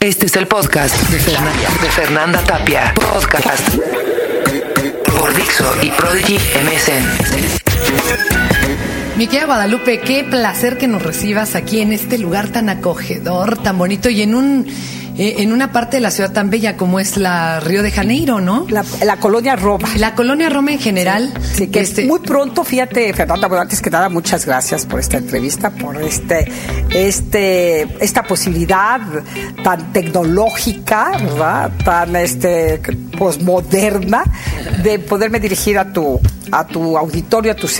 Este 0.00 0.26
es 0.26 0.36
el 0.36 0.46
podcast 0.46 0.94
de 1.10 1.18
Fernanda, 1.18 1.68
de 1.82 1.90
Fernanda 1.90 2.40
Tapia. 2.44 2.94
Podcast 2.94 3.76
por 5.18 5.34
Dixo 5.34 5.64
y 5.82 5.90
Prodigy 5.90 6.34
MSN. 6.36 7.04
Mi 9.16 9.26
querida 9.26 9.46
Guadalupe, 9.46 10.00
qué 10.00 10.24
placer 10.24 10.76
que 10.78 10.86
nos 10.86 11.02
recibas 11.02 11.54
aquí 11.54 11.80
en 11.80 11.92
este 11.92 12.18
lugar 12.18 12.48
tan 12.48 12.68
acogedor, 12.68 13.56
tan 13.62 13.78
bonito 13.78 14.10
y 14.10 14.22
en 14.22 14.34
un 14.34 14.66
eh, 15.18 15.36
en 15.38 15.52
una 15.52 15.72
parte 15.72 15.96
de 15.96 16.00
la 16.00 16.10
ciudad 16.10 16.32
tan 16.32 16.50
bella 16.50 16.76
como 16.76 17.00
es 17.00 17.16
la 17.16 17.60
Río 17.60 17.82
de 17.82 17.90
Janeiro, 17.90 18.40
¿no? 18.40 18.66
La, 18.68 18.84
la 19.04 19.16
colonia 19.16 19.56
Roma. 19.56 19.88
La 19.96 20.14
colonia 20.14 20.50
Roma 20.50 20.72
en 20.72 20.78
general. 20.78 21.32
Sí, 21.54 21.68
que 21.68 21.80
este, 21.80 22.04
muy 22.04 22.20
pronto, 22.20 22.64
fíjate, 22.64 23.12
Fernanda, 23.12 23.48
bueno, 23.48 23.62
antes 23.62 23.80
que 23.80 23.90
nada, 23.90 24.08
muchas 24.08 24.44
gracias 24.44 24.84
por 24.84 25.00
esta 25.00 25.16
entrevista, 25.16 25.70
por 25.70 26.00
este, 26.02 26.50
este, 26.90 27.82
esta 28.04 28.22
posibilidad 28.24 29.00
tan 29.64 29.92
tecnológica, 29.92 31.12
¿verdad? 31.12 31.72
Tan 31.84 32.16
este 32.16 32.80
posmoderna 33.18 34.24
de 34.82 34.98
poderme 34.98 35.40
dirigir 35.40 35.78
a 35.78 35.92
tu 35.92 36.20
a 36.52 36.66
tu 36.66 36.96
auditorio, 36.96 37.52
a 37.52 37.54
tus 37.54 37.72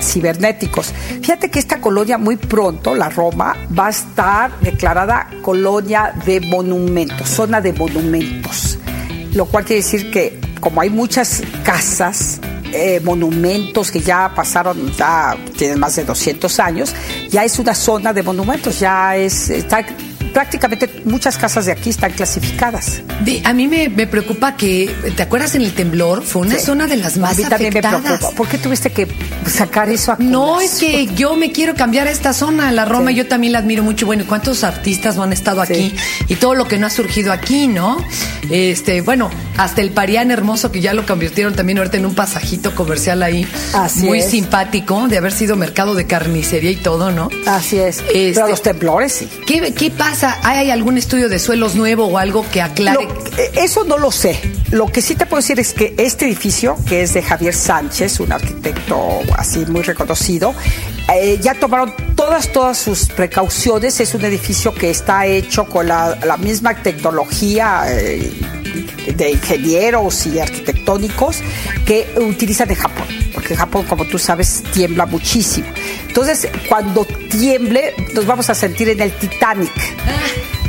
cibernéticos. 0.00 0.92
Fíjate 1.22 1.50
que 1.50 1.58
esta 1.58 1.80
colonia 1.80 2.18
muy 2.18 2.36
pronto, 2.36 2.94
la 2.94 3.08
Roma, 3.08 3.56
va 3.76 3.86
a 3.86 3.90
estar 3.90 4.58
declarada 4.60 5.28
colonia 5.42 6.14
de 6.24 6.40
monumentos, 6.40 7.28
zona 7.28 7.60
de 7.60 7.72
monumentos. 7.72 8.78
Lo 9.32 9.46
cual 9.46 9.64
quiere 9.64 9.82
decir 9.82 10.10
que 10.10 10.40
como 10.60 10.80
hay 10.80 10.90
muchas 10.90 11.42
casas, 11.64 12.40
eh, 12.72 13.00
monumentos 13.02 13.90
que 13.90 14.00
ya 14.00 14.32
pasaron, 14.34 14.92
ya 14.92 15.36
tienen 15.56 15.80
más 15.80 15.96
de 15.96 16.04
200 16.04 16.60
años, 16.60 16.94
ya 17.28 17.44
es 17.44 17.58
una 17.58 17.74
zona 17.74 18.12
de 18.12 18.22
monumentos, 18.22 18.78
ya 18.78 19.16
es, 19.16 19.50
está 19.50 19.84
prácticamente 20.32 20.90
muchas 21.04 21.36
casas 21.36 21.66
de 21.66 21.72
aquí 21.72 21.90
están 21.90 22.12
clasificadas. 22.12 23.02
a 23.44 23.52
mí 23.52 23.68
me, 23.68 24.06
preocupa 24.06 24.56
que, 24.56 24.90
¿te 25.16 25.22
acuerdas 25.22 25.54
en 25.54 25.62
el 25.62 25.72
temblor? 25.72 26.22
Fue 26.22 26.42
una 26.42 26.58
zona 26.58 26.86
de 26.86 26.96
las 26.96 27.16
más 27.16 27.38
a 27.38 27.42
mí 27.42 27.48
también 27.48 27.74
me 27.74 27.82
preocupa. 27.82 28.30
¿Por 28.36 28.48
qué 28.48 28.58
tuviste 28.58 28.90
que 28.90 29.08
sacar 29.46 29.88
eso 29.88 30.12
aquí? 30.12 30.24
No, 30.24 30.60
es 30.60 30.78
que 30.78 31.06
yo 31.14 31.36
me 31.36 31.52
quiero 31.52 31.74
cambiar 31.74 32.06
a 32.08 32.10
esta 32.10 32.32
zona, 32.32 32.72
la 32.72 32.84
Roma, 32.84 33.10
yo 33.10 33.26
también 33.26 33.52
la 33.52 33.60
admiro 33.60 33.82
mucho. 33.82 34.06
Bueno, 34.06 34.24
¿cuántos 34.26 34.64
artistas 34.64 35.16
no 35.16 35.22
han 35.22 35.32
estado 35.32 35.60
aquí? 35.60 35.94
Y 36.28 36.36
todo 36.36 36.54
lo 36.54 36.66
que 36.66 36.78
no 36.78 36.86
ha 36.86 36.90
surgido 36.90 37.32
aquí, 37.32 37.66
¿no? 37.66 38.04
Este, 38.50 39.00
bueno, 39.00 39.30
hasta 39.56 39.80
el 39.80 39.90
Parián 39.90 40.30
hermoso 40.30 40.72
que 40.72 40.80
ya 40.80 40.94
lo 40.94 41.06
convirtieron 41.06 41.54
también 41.54 41.78
ahorita 41.78 41.96
en 41.96 42.06
un 42.06 42.14
pasajito 42.14 42.74
comercial 42.74 43.22
ahí. 43.22 43.46
Así 43.74 44.06
muy 44.06 44.22
simpático, 44.22 45.08
de 45.08 45.18
haber 45.18 45.32
sido 45.32 45.56
mercado 45.56 45.94
de 45.94 46.06
carnicería 46.06 46.70
y 46.70 46.76
todo, 46.76 47.10
¿no? 47.10 47.28
Así 47.46 47.78
es. 47.78 48.02
Pero 48.06 48.18
este, 48.18 48.48
los 48.48 48.62
temblores 48.62 49.12
sí. 49.12 49.28
¿Qué, 49.46 49.72
qué 49.74 49.90
pasa? 49.90 50.19
¿Hay 50.22 50.70
algún 50.70 50.98
estudio 50.98 51.28
de 51.28 51.38
suelos 51.38 51.74
nuevo 51.74 52.06
o 52.06 52.18
algo 52.18 52.44
que 52.50 52.60
aclare? 52.60 53.08
Eh, 53.38 53.50
eso 53.54 53.84
no 53.84 53.96
lo 53.96 54.10
sé. 54.10 54.38
Lo 54.70 54.86
que 54.86 55.00
sí 55.00 55.14
te 55.14 55.24
puedo 55.24 55.40
decir 55.40 55.58
es 55.58 55.72
que 55.72 55.94
este 55.96 56.26
edificio, 56.26 56.76
que 56.86 57.02
es 57.02 57.14
de 57.14 57.22
Javier 57.22 57.54
Sánchez, 57.54 58.20
un 58.20 58.32
arquitecto 58.32 59.20
así 59.36 59.64
muy 59.66 59.82
reconocido, 59.82 60.54
eh, 61.14 61.38
ya 61.40 61.54
tomaron 61.54 61.94
todas, 62.16 62.52
todas 62.52 62.78
sus 62.78 63.06
precauciones. 63.06 64.00
Es 64.00 64.14
un 64.14 64.24
edificio 64.24 64.74
que 64.74 64.90
está 64.90 65.26
hecho 65.26 65.64
con 65.64 65.88
la, 65.88 66.36
misma 66.38 66.74
tecnología. 66.82 67.84
Eh, 67.88 68.30
de 69.06 69.30
ingenieros 69.30 70.26
y 70.26 70.38
arquitectónicos 70.38 71.38
que 71.86 72.06
utilizan 72.16 72.70
en 72.70 72.76
Japón, 72.76 73.06
porque 73.34 73.56
Japón, 73.56 73.86
como 73.88 74.04
tú 74.04 74.18
sabes, 74.18 74.62
tiembla 74.72 75.06
muchísimo. 75.06 75.66
Entonces, 76.06 76.48
cuando 76.68 77.04
tiemble, 77.04 77.94
nos 78.14 78.26
vamos 78.26 78.50
a 78.50 78.54
sentir 78.54 78.88
en 78.88 79.00
el 79.00 79.12
Titanic. 79.12 79.72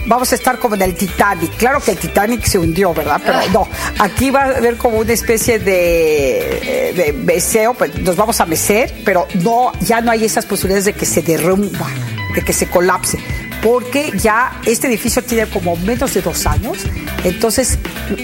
Vamos 0.08 0.32
a 0.32 0.36
estar 0.36 0.58
como 0.58 0.76
en 0.76 0.82
el 0.82 0.96
Titanic. 0.96 1.56
Claro 1.58 1.80
que 1.80 1.92
el 1.92 1.98
Titanic 1.98 2.44
se 2.46 2.58
hundió, 2.58 2.94
¿verdad? 2.94 3.22
Pero 3.24 3.40
no, 3.54 3.68
aquí 4.00 4.32
va 4.32 4.42
a 4.42 4.58
haber 4.58 4.78
como 4.78 4.98
una 4.98 5.14
especie 5.14 5.60
de, 5.60 6.90
eh, 6.90 6.94
de 6.94 7.14
meseo, 7.14 7.74
pues 7.74 7.96
nos 8.00 8.16
vamos 8.16 8.42
a 8.42 8.46
mecer, 8.46 8.94
pero 9.06 9.28
no, 9.36 9.72
ya 9.82 10.02
no 10.02 10.12
hay 10.12 10.26
esas 10.26 10.46
posibilidades 10.46 10.86
de 10.86 10.94
que 10.94 11.06
se 11.06 11.22
derrumba, 11.22 11.88
de 12.36 12.42
que 12.42 12.52
se 12.52 12.68
colapse 12.68 13.20
porque 13.62 14.12
ya 14.16 14.60
este 14.66 14.88
edificio 14.88 15.24
tiene 15.24 15.48
como 15.48 15.76
menos 15.78 16.14
de 16.14 16.22
dos 16.22 16.46
años, 16.46 16.78
entonces 17.24 17.78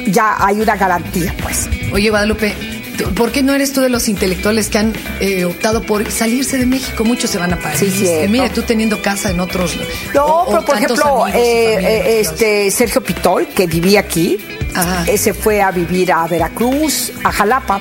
ya 0.08 0.36
hay 0.40 0.59
una 0.59 0.75
garantía, 0.75 1.36
pues. 1.42 1.70
Oye, 1.94 2.09
Guadalupe, 2.09 2.53
¿por 3.16 3.31
qué 3.31 3.44
no 3.44 3.53
eres 3.53 3.72
tú 3.72 3.81
de 3.81 3.90
los 3.90 4.08
intelectuales 4.09 4.70
que 4.70 4.80
han 4.80 4.94
eh, 5.20 5.46
optado 5.46 5.84
por 5.84 6.09
salirse 6.12 6.58
de 6.58 6.66
México? 6.66 7.03
Muchos 7.03 7.30
se 7.30 7.38
van 7.38 7.53
a 7.53 7.59
París. 7.59 7.80
Sí, 7.80 7.92
sí. 7.92 8.28
mire, 8.28 8.50
tú 8.50 8.64
teniendo 8.64 9.02
casa 9.02 9.30
en 9.30 9.40
otros. 9.40 9.78
No, 10.14 10.46
pero 10.47 10.66
por 10.66 10.76
ejemplo, 10.76 11.28
eh, 11.28 11.34
eh, 11.36 12.20
este 12.20 12.72
Sergio 12.72 13.03
Pitol, 13.03 13.47
que 13.47 13.68
vivía 13.68 14.02
aquí, 14.02 14.38
ese 15.08 15.34
fue 15.34 15.62
a 15.62 15.72
vivir 15.72 16.12
a 16.12 16.26
Veracruz, 16.28 17.12
a 17.24 17.31
Jalapa. 17.31 17.80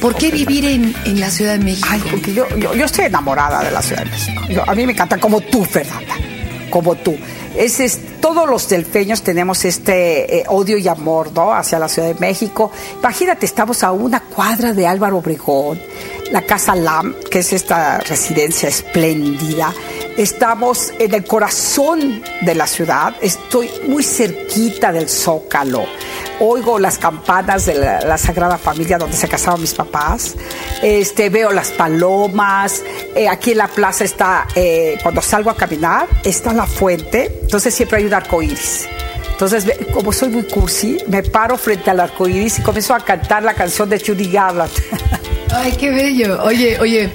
¿Por 0.00 0.14
qué 0.16 0.30
vivir 0.30 0.66
en, 0.66 0.94
en, 1.06 1.18
la 1.18 1.30
Ciudad 1.30 1.52
de 1.52 1.64
México? 1.64 1.88
Ay, 1.90 2.02
porque 2.10 2.34
yo, 2.34 2.46
yo, 2.58 2.74
yo, 2.74 2.84
estoy 2.84 3.06
enamorada 3.06 3.64
de 3.64 3.70
la 3.70 3.80
Ciudad 3.80 4.04
de 4.04 4.10
México. 4.10 4.62
a 4.66 4.74
mí 4.74 4.84
me 4.84 4.92
encanta 4.92 5.16
como 5.18 5.40
tú, 5.40 5.64
Fernanda 5.64 6.14
como 6.74 6.96
tú. 6.96 7.16
Es, 7.56 8.00
todos 8.20 8.50
los 8.50 8.68
delfeños 8.68 9.22
tenemos 9.22 9.64
este 9.64 10.40
eh, 10.40 10.44
odio 10.48 10.76
y 10.76 10.88
amor 10.88 11.30
¿no? 11.32 11.54
hacia 11.54 11.78
la 11.78 11.86
Ciudad 11.86 12.08
de 12.08 12.18
México. 12.18 12.72
Imagínate, 12.98 13.46
estamos 13.46 13.84
a 13.84 13.92
una 13.92 14.18
cuadra 14.18 14.72
de 14.72 14.84
Álvaro 14.84 15.18
Obregón, 15.18 15.80
la 16.32 16.42
Casa 16.42 16.74
Lam, 16.74 17.14
que 17.30 17.38
es 17.38 17.52
esta 17.52 18.00
residencia 18.00 18.68
espléndida. 18.68 19.72
Estamos 20.16 20.92
en 20.98 21.14
el 21.14 21.24
corazón 21.24 22.24
de 22.40 22.56
la 22.56 22.66
ciudad, 22.66 23.14
estoy 23.20 23.70
muy 23.86 24.02
cerquita 24.02 24.90
del 24.90 25.08
Zócalo 25.08 25.84
oigo 26.40 26.78
las 26.78 26.98
campanas 26.98 27.66
de 27.66 27.74
la, 27.74 28.18
Sagrada 28.18 28.58
Familia 28.58 28.98
donde 28.98 29.16
se 29.16 29.28
casaron 29.28 29.60
mis 29.60 29.74
papás, 29.74 30.34
este, 30.82 31.28
veo 31.28 31.52
las 31.52 31.70
palomas, 31.70 32.82
eh, 33.14 33.28
aquí 33.28 33.52
en 33.52 33.58
la 33.58 33.68
plaza 33.68 34.04
está, 34.04 34.46
eh, 34.54 34.98
cuando 35.02 35.20
salgo 35.20 35.50
a 35.50 35.56
caminar, 35.56 36.06
está 36.22 36.52
la 36.52 36.66
fuente, 36.66 37.40
entonces 37.42 37.74
siempre 37.74 37.98
hay 37.98 38.06
un 38.06 38.14
arco 38.14 38.42
iris. 38.42 38.88
Entonces, 39.30 39.66
como 39.92 40.12
soy 40.12 40.28
muy 40.28 40.44
cursi, 40.44 40.98
me 41.08 41.22
paro 41.22 41.58
frente 41.58 41.90
al 41.90 41.98
arco 41.98 42.28
iris 42.28 42.60
y 42.60 42.62
comienzo 42.62 42.94
a 42.94 43.00
cantar 43.00 43.42
la 43.42 43.54
canción 43.54 43.88
de 43.88 43.98
Judy 43.98 44.30
Garland. 44.30 44.70
Ay, 45.52 45.72
qué 45.72 45.90
bello. 45.90 46.42
Oye, 46.44 46.78
oye, 46.80 47.10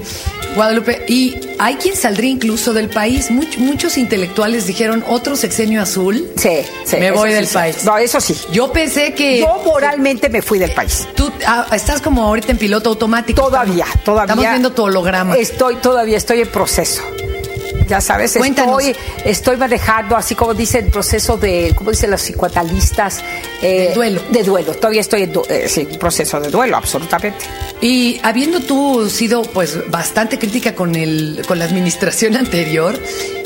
Guadalupe, 0.56 1.06
y 1.08 1.38
hay 1.60 1.76
quien 1.76 1.96
saldría 1.96 2.30
incluso 2.30 2.74
del 2.74 2.90
país. 2.90 3.30
muchos 3.32 3.98
intelectuales 3.98 4.68
dijeron 4.68 5.04
otro 5.08 5.36
sexenio 5.36 5.82
azul. 5.82 6.30
Sí, 6.36 6.62
sí. 6.86 6.98
Me 6.98 7.12
voy 7.12 7.32
del 7.32 7.48
país. 7.48 7.84
No, 7.86 7.98
eso 7.98 8.20
sí. 8.20 8.36
Yo 8.52 8.72
pensé 8.72 9.14
que. 9.14 9.40
Yo 9.40 9.62
moralmente 9.66 10.30
me 10.30 10.42
fui 10.42 10.60
del 10.60 10.72
país. 10.72 11.08
Tú 11.16 11.32
ah, 11.46 11.68
estás 11.74 12.02
como 12.02 12.24
ahorita 12.24 12.52
en 12.52 12.58
piloto 12.58 12.90
automático. 12.90 13.42
Todavía, 13.42 13.86
todavía. 14.04 14.34
Estamos 14.34 14.52
viendo 14.52 14.72
tu 14.72 14.84
holograma. 14.84 15.36
Estoy, 15.36 15.76
todavía 15.76 16.18
estoy 16.18 16.42
en 16.42 16.48
proceso 16.48 17.02
ya 17.90 18.00
sabes, 18.00 18.36
estoy, 18.36 18.96
estoy 19.26 19.58
manejando, 19.58 20.16
así 20.16 20.36
como 20.36 20.54
dice 20.54 20.80
el 20.80 20.86
proceso 20.86 21.38
de, 21.38 21.74
¿cómo 21.76 21.90
dicen 21.90 22.12
los 22.12 22.22
psicoanalistas? 22.22 23.22
Eh, 23.62 23.92
duelo. 23.96 24.22
De 24.30 24.44
duelo, 24.44 24.76
todavía 24.76 25.02
estoy 25.02 25.24
en 25.24 25.34
eh, 25.50 25.98
proceso 26.00 26.40
de 26.40 26.50
duelo, 26.50 26.78
absolutamente. 26.78 27.46
Y 27.82 28.20
habiendo 28.24 28.60
tú 28.60 29.10
sido 29.10 29.42
pues 29.42 29.90
bastante 29.90 30.38
crítica 30.38 30.76
con, 30.76 30.96
el, 30.96 31.44
con 31.48 31.58
la 31.58 31.66
administración 31.66 32.36
anterior, 32.38 32.98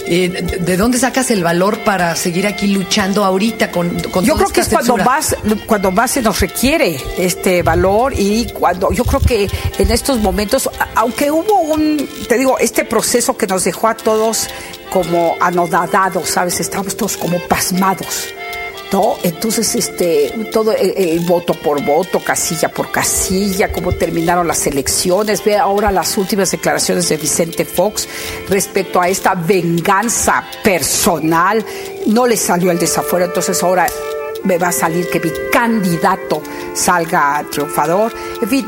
eh, 0.06 0.60
¿De 0.60 0.78
dónde 0.78 0.98
sacas 0.98 1.32
el 1.32 1.44
valor 1.44 1.80
para 1.80 2.16
seguir 2.16 2.46
aquí 2.46 2.68
luchando 2.68 3.24
ahorita 3.24 3.72
con, 3.72 3.90
con 4.12 4.26
Yo 4.26 4.36
creo 4.36 4.50
que 4.50 4.62
es 4.62 4.70
cuando 4.70 4.98
más, 4.98 5.36
cuando 5.66 5.92
más 5.92 6.12
se 6.12 6.22
nos 6.22 6.40
requiere 6.40 7.00
este 7.18 7.64
valor 7.64 8.14
y 8.16 8.48
cuando 8.54 8.92
yo 8.92 9.06
creo 9.06 9.22
que 9.22 9.50
en 9.78 9.92
estos 9.92 10.20
momentos, 10.20 10.70
aunque 10.96 11.32
hubo 11.32 11.62
un, 11.62 12.08
te 12.28 12.38
digo, 12.38 12.58
este 12.60 12.84
proceso 12.86 13.38
que 13.38 13.48
nos 13.48 13.64
dejó 13.64 13.88
a 13.88 13.96
todos 13.96 14.48
como 14.92 15.36
anodadados, 15.40 16.30
¿sabes? 16.30 16.60
Estábamos 16.60 16.98
todos 16.98 17.18
como 17.18 17.40
pasmados 17.40 18.28
¿no? 18.94 19.18
Entonces, 19.24 19.76
este, 19.76 20.32
todo 20.52 20.72
el, 20.72 21.20
voto 21.22 21.56
por 21.56 21.84
voto, 21.84 22.20
casilla 22.20 22.70
por 22.70 22.92
casilla, 22.92 23.72
cómo 23.72 23.92
terminaron 23.92 24.48
las 24.48 24.68
elecciones, 24.68 25.44
ve 25.44 25.58
ahora 25.58 25.92
las 25.92 26.16
últimas 26.16 26.52
declaraciones 26.52 27.10
de 27.10 27.18
Vicente 27.18 27.66
Fox 27.66 28.08
respecto 28.48 29.02
a 29.02 29.10
esta 29.10 29.34
venganza 29.34 30.44
personal, 30.64 31.66
no 32.06 32.28
le 32.28 32.38
salió 32.38 32.70
el 32.70 32.78
desafuero, 32.78 33.26
entonces 33.26 33.62
ahora 33.64 33.88
me 34.44 34.60
va 34.60 34.68
a 34.68 34.72
salir 34.72 35.10
que 35.10 35.20
mi 35.20 35.32
candidato 35.52 36.44
salga 36.76 37.44
triunfador, 37.50 38.14
en 38.44 38.50
fin, 38.50 38.68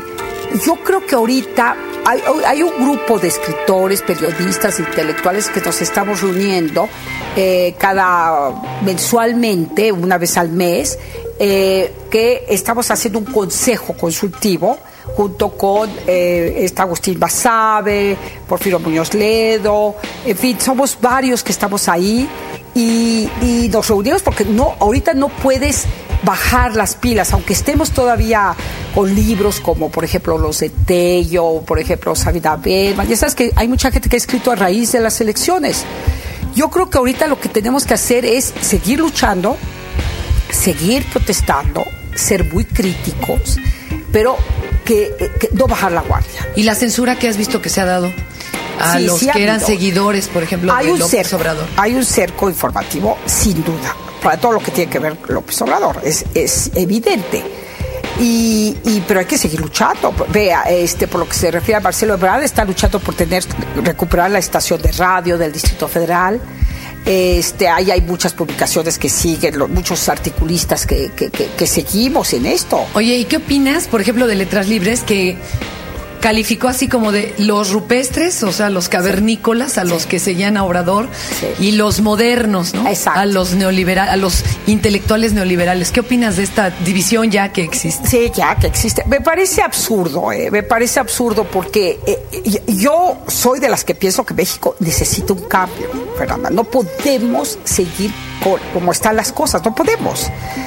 yo 0.64 0.74
creo 0.76 1.06
que 1.06 1.14
ahorita 1.14 1.76
hay, 2.06 2.62
un 2.62 2.84
grupo 2.84 3.18
de 3.18 3.28
escritores, 3.28 4.02
periodistas, 4.02 4.78
intelectuales 4.78 5.48
que 5.48 5.60
nos 5.60 5.82
estamos 5.82 6.22
reuniendo 6.22 6.88
eh, 7.34 7.74
cada 7.78 8.52
mensualmente, 8.84 9.90
una 9.90 10.16
vez 10.16 10.36
al 10.36 10.50
mes, 10.50 10.98
eh, 11.40 11.92
que 12.08 12.44
estamos 12.48 12.90
haciendo 12.90 13.18
un 13.18 13.24
consejo 13.24 13.94
consultivo 13.94 14.78
junto 15.16 15.50
con 15.56 15.90
eh, 16.06 16.58
está 16.58 16.82
Agustín 16.82 17.18
Basabe, 17.18 18.16
Porfirio 18.48 18.78
Muñoz 18.78 19.12
Ledo, 19.14 19.96
en 20.24 20.36
fin, 20.36 20.60
somos 20.60 20.96
varios 21.00 21.42
que 21.42 21.52
estamos 21.52 21.88
ahí 21.88 22.28
y, 22.74 23.28
y 23.42 23.68
nos 23.68 23.88
reunimos 23.88 24.22
porque 24.22 24.44
no, 24.44 24.74
ahorita 24.78 25.14
no 25.14 25.28
puedes 25.28 25.86
bajar 26.22 26.76
las 26.76 26.94
pilas, 26.94 27.32
aunque 27.32 27.52
estemos 27.52 27.90
todavía 27.90 28.54
con 28.96 29.14
libros 29.14 29.60
como 29.60 29.90
por 29.90 30.04
ejemplo 30.04 30.38
los 30.38 30.60
de 30.60 30.70
Tello, 30.70 31.60
por 31.66 31.78
ejemplo 31.78 32.16
Sabina 32.16 32.56
Berman, 32.56 33.06
ya 33.06 33.14
sabes 33.14 33.34
que 33.34 33.52
hay 33.54 33.68
mucha 33.68 33.90
gente 33.90 34.08
que 34.08 34.16
ha 34.16 34.18
escrito 34.18 34.50
a 34.50 34.54
raíz 34.54 34.92
de 34.92 35.00
las 35.00 35.20
elecciones. 35.20 35.84
Yo 36.54 36.70
creo 36.70 36.88
que 36.88 36.96
ahorita 36.96 37.26
lo 37.26 37.38
que 37.38 37.50
tenemos 37.50 37.84
que 37.84 37.92
hacer 37.92 38.24
es 38.24 38.54
seguir 38.62 39.00
luchando, 39.00 39.58
seguir 40.50 41.04
protestando, 41.10 41.84
ser 42.14 42.50
muy 42.50 42.64
críticos, 42.64 43.58
pero 44.10 44.38
que, 44.86 45.12
que 45.38 45.50
no 45.52 45.66
bajar 45.66 45.92
la 45.92 46.00
guardia. 46.00 46.48
¿Y 46.56 46.62
la 46.62 46.74
censura 46.74 47.18
que 47.18 47.28
has 47.28 47.36
visto 47.36 47.60
que 47.60 47.68
se 47.68 47.82
ha 47.82 47.84
dado? 47.84 48.10
A 48.80 48.96
Sí, 48.96 49.04
los 49.04 49.18
sí 49.18 49.28
que 49.30 49.42
eran 49.42 49.60
seguidores, 49.60 50.28
por 50.28 50.42
ejemplo, 50.42 50.72
hay 50.72 50.86
de 50.86 50.92
un 50.94 50.98
López 51.00 51.10
cerco, 51.10 51.36
Obrador. 51.36 51.66
hay 51.76 51.94
un 51.94 52.04
cerco 52.06 52.48
informativo, 52.48 53.18
sin 53.26 53.62
duda, 53.62 53.94
para 54.22 54.40
todo 54.40 54.52
lo 54.52 54.60
que 54.60 54.70
tiene 54.70 54.90
que 54.90 55.00
ver 55.00 55.18
con 55.18 55.34
López 55.34 55.60
Obrador, 55.60 56.00
es, 56.02 56.24
es 56.32 56.70
evidente. 56.74 57.65
Y, 58.18 58.74
pero 59.06 59.20
hay 59.20 59.26
que 59.26 59.36
seguir 59.38 59.60
luchando. 59.60 60.14
Vea, 60.32 60.62
este, 60.62 61.06
por 61.06 61.20
lo 61.20 61.28
que 61.28 61.34
se 61.34 61.50
refiere 61.50 61.76
a 61.76 61.80
Marcelo 61.80 62.14
Ebrard, 62.14 62.42
está 62.42 62.64
luchando 62.64 62.98
por 62.98 63.14
tener, 63.14 63.44
recuperar 63.82 64.30
la 64.30 64.38
estación 64.38 64.80
de 64.80 64.92
radio 64.92 65.36
del 65.38 65.52
Distrito 65.52 65.86
Federal. 65.88 66.40
Este, 67.04 67.68
ahí 67.68 67.90
hay 67.90 68.00
muchas 68.00 68.32
publicaciones 68.32 68.98
que 68.98 69.08
siguen, 69.08 69.54
muchos 69.72 70.08
articulistas 70.08 70.86
que- 70.86 71.12
que- 71.14 71.30
que 71.30 71.66
seguimos 71.66 72.32
en 72.32 72.46
esto. 72.46 72.84
Oye, 72.94 73.14
¿y 73.16 73.24
qué 73.26 73.36
opinas, 73.36 73.86
por 73.86 74.00
ejemplo, 74.00 74.26
de 74.26 74.34
Letras 74.34 74.66
Libres 74.66 75.02
que 75.02 75.36
calificó 76.30 76.66
así 76.66 76.88
como 76.88 77.12
de 77.12 77.32
los 77.38 77.70
rupestres, 77.70 78.42
o 78.42 78.50
sea, 78.50 78.68
los 78.68 78.88
cavernícolas, 78.88 79.78
a 79.78 79.84
los 79.84 80.06
que 80.06 80.18
seguían 80.18 80.56
a 80.56 80.64
Obrador, 80.64 81.06
Sí. 81.38 81.46
y 81.68 81.70
los 81.72 82.00
modernos, 82.00 82.74
¿no? 82.74 82.88
Exacto. 82.88 83.20
A 83.20 83.26
los 83.26 83.54
neoliberales, 83.54 84.12
a 84.12 84.16
los 84.16 84.42
intelectuales 84.66 85.34
neoliberales. 85.34 85.92
¿Qué 85.92 86.00
opinas 86.00 86.36
de 86.36 86.42
esta 86.42 86.70
división 86.70 87.30
ya 87.30 87.52
que 87.52 87.62
existe? 87.62 88.08
Sí, 88.08 88.32
ya 88.34 88.56
que 88.56 88.66
existe. 88.66 89.04
Me 89.06 89.20
parece 89.20 89.62
absurdo, 89.62 90.32
eh, 90.32 90.50
me 90.50 90.64
parece 90.64 90.98
absurdo 90.98 91.44
porque 91.44 92.00
eh, 92.08 92.18
yo 92.66 93.18
soy 93.28 93.60
de 93.60 93.68
las 93.68 93.84
que 93.84 93.94
pienso 93.94 94.26
que 94.26 94.34
México 94.34 94.74
necesita 94.80 95.32
un 95.32 95.42
cambio, 95.42 95.88
Fernanda. 96.18 96.50
No 96.50 96.64
podemos 96.64 97.56
seguir 97.62 98.10
con- 98.42 98.58
como 98.74 98.90
están 98.90 99.14
las 99.14 99.30
cosas, 99.30 99.64
no 99.64 99.72
podemos. 99.76 100.26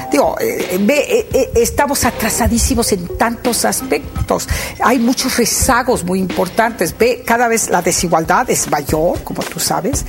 Digo, 0.10 0.38
ve, 0.40 1.06
eh, 1.10 1.28
eh, 1.34 1.50
estamos 1.56 2.06
atrasadísimos 2.06 2.94
en 2.94 3.18
tantos 3.18 3.66
aspectos. 3.66 4.48
Hay 4.82 5.00
muchos 5.00 5.38
rezagos 5.50 6.04
muy 6.04 6.20
importantes. 6.20 6.96
Ve, 6.98 7.24
cada 7.26 7.48
vez 7.48 7.70
la 7.70 7.82
desigualdad 7.82 8.50
es 8.50 8.70
mayor, 8.70 9.24
como 9.24 9.42
tú 9.42 9.60
sabes. 9.60 10.06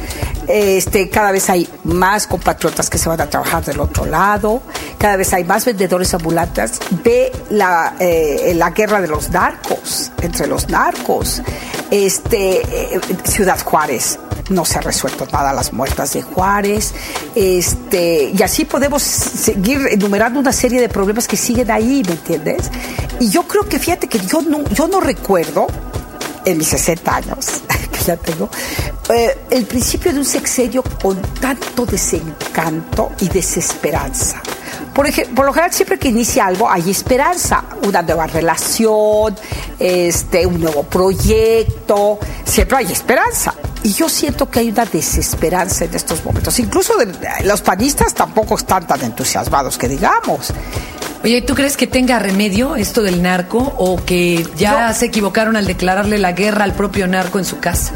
Este, 0.47 1.09
cada 1.09 1.33
vez 1.33 1.49
hay 1.49 1.69
más 1.85 2.27
compatriotas 2.27 2.91
que 2.91 2.99
se 2.99 3.09
van 3.09 3.21
a 3.21 3.27
trabajar 3.27 3.65
del 3.65 3.81
otro 3.81 4.05
lado. 4.05 4.63
Cada 4.99 5.17
vez 5.17 5.33
hay 5.33 5.45
más 5.45 5.65
vendedores 5.65 6.13
ambulantes. 6.13 6.79
Ve 7.03 7.33
la, 7.51 7.95
eh, 7.99 8.53
la 8.55 8.71
guerra 8.71 9.01
de 9.01 9.09
los 9.09 9.31
narcos, 9.31 10.13
entre 10.21 10.47
los 10.47 10.69
narcos. 10.69 11.41
Este, 11.91 12.61
eh, 12.61 13.01
Ciudad 13.25 13.61
Juárez. 13.65 14.19
No 14.51 14.65
se 14.65 14.79
ha 14.79 14.83
resuelto 14.83 15.27
nada 15.33 15.53
las 15.53 15.73
muertas 15.73 16.13
de 16.13 16.23
Juárez. 16.23 16.93
Este, 17.35 18.31
y 18.37 18.43
así 18.43 18.65
podemos 18.67 19.03
seguir 19.03 19.81
enumerando 19.91 20.39
una 20.41 20.53
serie 20.53 20.81
de 20.81 20.89
problemas 20.89 21.27
que 21.27 21.37
siguen 21.37 21.71
ahí, 21.71 22.03
¿me 22.07 22.13
entiendes? 22.13 22.71
Y 23.19 23.31
yo 23.31 23.45
creo 23.45 23.65
que 23.69 23.79
fíjate 23.79 24.09
que 24.09 24.19
yo 24.19 24.43
no, 24.43 24.63
yo 24.69 24.89
no 24.89 25.01
recuerdo 25.01 25.67
en 26.45 26.59
mis 26.59 26.69
60 26.69 27.15
años, 27.17 27.47
que 27.93 28.05
ya 28.05 28.17
tengo, 28.17 28.49
eh, 29.15 29.39
el 29.51 29.67
principio 29.67 30.13
de 30.13 30.19
un 30.19 30.25
sexenio 30.25 30.83
con 31.03 31.21
tanto 31.41 31.87
desencanto 31.87 33.13
y 33.21 33.29
desesperanza. 33.29 34.41
Por, 34.95 35.07
ej- 35.07 35.29
por 35.35 35.45
lo 35.47 35.53
general, 35.53 35.73
siempre 35.73 35.99
que 35.99 36.09
inicia 36.09 36.47
algo 36.47 36.69
hay 36.69 36.91
esperanza, 36.91 37.63
una 37.87 38.03
nueva 38.03 38.27
relación, 38.27 39.37
este, 39.79 40.45
un 40.47 40.61
nuevo 40.61 40.83
proyecto, 40.83 42.19
siempre 42.45 42.79
hay 42.79 42.93
esperanza. 42.93 43.55
Y 43.83 43.93
yo 43.95 44.09
siento 44.09 44.51
que 44.51 44.61
hay 44.61 44.71
una 44.71 44.85
desesperanza 44.85 45.85
en 45.87 45.95
estos 45.95 46.25
momentos. 46.25 46.59
Incluso 46.59 46.97
de- 46.99 47.13
los 47.45 47.63
panistas 47.63 48.13
tampoco 48.15 48.57
están 48.57 48.87
tan 48.87 49.03
entusiasmados 49.03 49.79
que 49.79 49.89
digamos. 49.89 50.53
Oye, 51.25 51.43
¿tú 51.43 51.55
crees 51.55 51.77
que 51.77 51.87
tenga 51.87 52.19
remedio 52.19 52.77
esto 52.77 53.03
del 53.03 53.23
narco 53.23 53.59
o 53.79 54.03
que 54.05 54.47
ya 54.57 54.93
se 54.95 55.07
equivocaron 55.07 55.57
al 55.57 55.67
declararle 55.67 56.19
la 56.19 56.33
guerra 56.33 56.65
al 56.65 56.73
propio 56.75 57.07
narco 57.07 57.39
en 57.39 57.45
su 57.45 57.59
casa? 57.59 57.93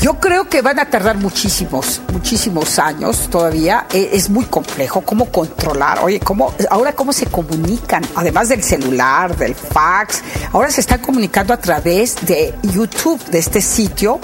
Yo 0.00 0.20
creo 0.20 0.48
que 0.48 0.60
van 0.60 0.78
a 0.78 0.90
tardar 0.90 1.16
muchísimos, 1.16 2.00
muchísimos 2.12 2.78
años 2.78 3.28
todavía. 3.30 3.86
E- 3.92 4.10
Es 4.12 4.28
muy 4.28 4.44
complejo 4.44 5.00
cómo 5.00 5.26
controlar. 5.32 6.00
Oye, 6.04 6.20
cómo 6.20 6.52
ahora 6.70 6.92
cómo 6.92 7.12
se 7.12 7.26
comunican, 7.26 8.04
además 8.14 8.48
del 8.48 8.62
celular, 8.62 9.36
del 9.36 9.54
fax. 9.54 10.22
Ahora 10.52 10.70
se 10.70 10.80
están 10.82 11.00
comunicando 11.00 11.54
a 11.54 11.56
través 11.56 12.14
de 12.26 12.54
YouTube, 12.62 13.24
de 13.26 13.38
este 13.38 13.60
sitio 13.62 14.20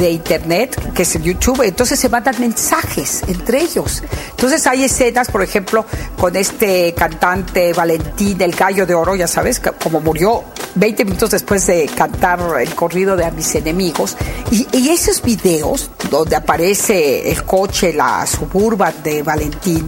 de 0.00 0.10
internet 0.10 0.92
que 0.94 1.02
es 1.02 1.14
el 1.14 1.22
YouTube. 1.22 1.62
Entonces 1.62 1.98
se 1.98 2.08
mandan 2.08 2.34
mensajes 2.40 3.22
entre 3.28 3.60
ellos. 3.60 4.02
Entonces 4.30 4.66
hay 4.66 4.84
escenas, 4.84 5.30
por 5.30 5.42
ejemplo, 5.42 5.84
con 6.18 6.34
este 6.36 6.94
cantante 6.94 7.72
Valentín, 7.72 8.40
el 8.40 8.52
gallo 8.52 8.86
de 8.86 8.94
oro, 8.94 9.14
ya 9.14 9.26
sabes, 9.26 9.60
como 9.82 10.00
murió 10.00 10.44
20 10.74 11.04
minutos 11.04 11.30
después 11.30 11.66
de 11.66 11.86
cantar 11.94 12.40
el 12.60 12.74
corrido 12.74 13.16
de 13.16 13.24
A 13.24 13.30
mis 13.30 13.54
enemigos. 13.54 14.16
Y, 14.50 14.66
y 14.72 14.88
esos 14.90 15.22
videos 15.22 15.90
donde 16.10 16.36
aparece 16.36 17.30
el 17.30 17.44
coche, 17.44 17.92
la 17.92 18.26
suburban 18.26 18.94
de 19.02 19.22
Valentín, 19.22 19.86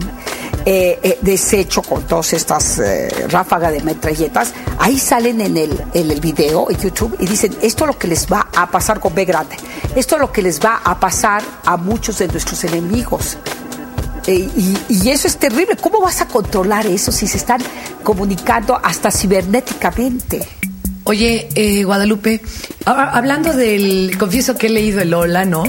eh, 0.65 0.99
eh, 1.03 1.19
deshecho 1.21 1.81
con 1.81 2.03
todas 2.03 2.31
estas 2.31 2.79
eh, 2.79 3.09
ráfagas 3.29 3.73
de 3.73 3.81
metralletas, 3.81 4.53
ahí 4.79 4.97
salen 4.97 5.41
en 5.41 5.57
el, 5.57 5.83
en 5.93 6.09
el 6.09 6.21
video, 6.21 6.69
en 6.69 6.77
YouTube, 6.77 7.17
y 7.19 7.25
dicen, 7.25 7.53
esto 7.61 7.83
es 7.83 7.87
lo 7.87 7.97
que 7.97 8.07
les 8.07 8.27
va 8.27 8.47
a 8.55 8.71
pasar 8.71 9.01
con 9.01 9.13
B 9.13 9.25
grande, 9.25 9.57
esto 9.95 10.15
es 10.15 10.21
lo 10.21 10.31
que 10.31 10.41
les 10.41 10.61
va 10.61 10.81
a 10.83 10.99
pasar 10.99 11.43
a 11.65 11.75
muchos 11.75 12.19
de 12.19 12.27
nuestros 12.29 12.63
enemigos. 12.63 13.37
Eh, 14.25 14.49
y, 14.89 15.09
eso 15.09 15.27
es 15.27 15.35
terrible. 15.35 15.75
¿Cómo 15.75 15.99
vas 15.99 16.21
a 16.21 16.29
controlar 16.29 16.87
eso 16.87 17.11
si 17.11 17.27
se 17.27 17.35
están 17.35 17.61
comunicando 18.03 18.79
hasta 18.81 19.11
cibernéticamente? 19.11 20.47
Oye, 21.03 21.83
Guadalupe, 21.85 22.41
hablando 22.85 23.51
del, 23.51 24.15
confieso 24.17 24.55
que 24.55 24.67
he 24.67 24.69
leído 24.69 25.01
el 25.01 25.09
Lola, 25.09 25.43
¿no? 25.43 25.63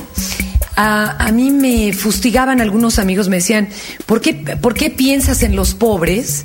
A, 0.76 1.25
a 1.26 1.31
mí 1.32 1.50
me 1.50 1.93
fustigaban 1.93 2.61
algunos 2.61 2.99
amigos, 2.99 3.29
me 3.29 3.37
decían, 3.37 3.69
¿por 4.06 4.21
qué, 4.21 4.35
por 4.35 4.75
qué 4.75 4.91
piensas 4.91 5.43
en 5.43 5.55
los 5.56 5.75
pobres? 5.75 6.44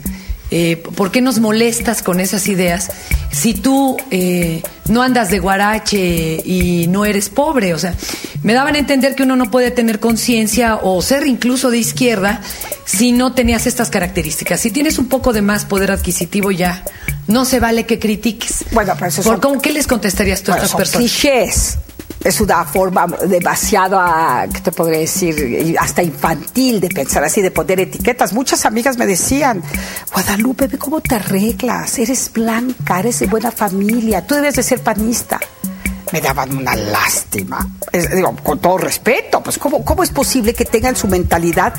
Eh, 0.52 0.78
¿Por 0.96 1.12
qué 1.12 1.22
nos 1.22 1.38
molestas 1.40 2.02
con 2.02 2.20
esas 2.20 2.48
ideas 2.48 2.90
si 3.32 3.54
tú 3.54 3.98
eh, 4.10 4.64
no 4.88 5.04
andas 5.04 5.30
de 5.30 5.38
guarache 5.38 6.42
y 6.44 6.88
no 6.90 7.06
eres 7.06 7.30
pobre? 7.30 7.76
O 7.76 7.78
sea, 7.80 7.94
me 8.42 8.54
daban 8.54 8.74
a 8.74 8.80
entender 8.80 9.14
que 9.14 9.22
uno 9.24 9.36
no 9.36 9.52
puede 9.52 9.70
tener 9.70 10.00
conciencia 10.00 10.78
o 10.78 11.02
ser 11.04 11.28
incluso 11.28 11.70
de 11.70 11.78
izquierda 11.78 12.42
si 12.86 13.12
no 13.12 13.34
tenías 13.34 13.68
estas 13.68 13.92
características. 13.92 14.60
Si 14.60 14.72
tienes 14.72 14.98
un 14.98 15.08
poco 15.08 15.34
de 15.34 15.44
más 15.44 15.66
poder 15.66 15.92
adquisitivo 15.92 16.50
ya, 16.50 16.84
no 17.28 17.46
se 17.46 17.60
vale 17.60 17.86
que 17.86 18.00
critiques. 18.00 18.66
Bueno, 18.72 18.94
pero 18.96 19.08
eso 19.10 19.22
¿Por 19.22 19.34
son- 19.34 19.42
cómo, 19.42 19.62
¿Qué 19.62 19.72
les 19.72 19.86
contestarías 19.86 20.42
tú 20.42 20.52
a 20.52 20.56
estas 20.56 20.72
son 20.72 20.78
personas? 20.80 21.12
clichés. 21.12 21.78
Es 22.24 22.42
una 22.42 22.66
forma 22.66 23.08
demasiado, 23.28 23.98
ah, 24.00 24.46
¿qué 24.54 24.60
te 24.60 24.72
podría 24.72 25.00
decir? 25.00 25.76
Hasta 25.80 26.04
infantil 26.04 26.82
de 26.82 26.90
pensar 26.90 27.24
así, 27.24 27.42
de 27.42 27.52
poner 27.52 27.80
etiquetas. 27.80 28.34
Muchas 28.34 28.66
amigas 28.66 28.98
me 28.98 29.06
decían, 29.06 29.64
Guadalupe, 30.14 30.68
ve 30.68 30.78
cómo 30.78 31.00
te 31.00 31.16
arreglas, 31.16 31.98
eres 31.98 32.32
blanca, 32.34 33.00
eres 33.00 33.20
de 33.20 33.28
buena 33.28 33.52
familia, 33.52 34.26
tú 34.26 34.36
debes 34.36 34.56
de 34.56 34.64
ser 34.64 34.82
panista. 34.82 35.40
Me 36.12 36.22
daban 36.22 36.56
una 36.58 36.76
lástima. 36.76 37.68
Es- 37.92 38.10
digo, 38.16 38.36
con 38.44 38.60
todo 38.60 38.78
respeto, 38.78 39.42
pues 39.42 39.58
¿cómo, 39.58 39.84
¿cómo 39.86 40.04
es 40.04 40.10
posible 40.12 40.54
que 40.54 40.66
tengan 40.66 40.96
su 40.96 41.08
mentalidad 41.08 41.74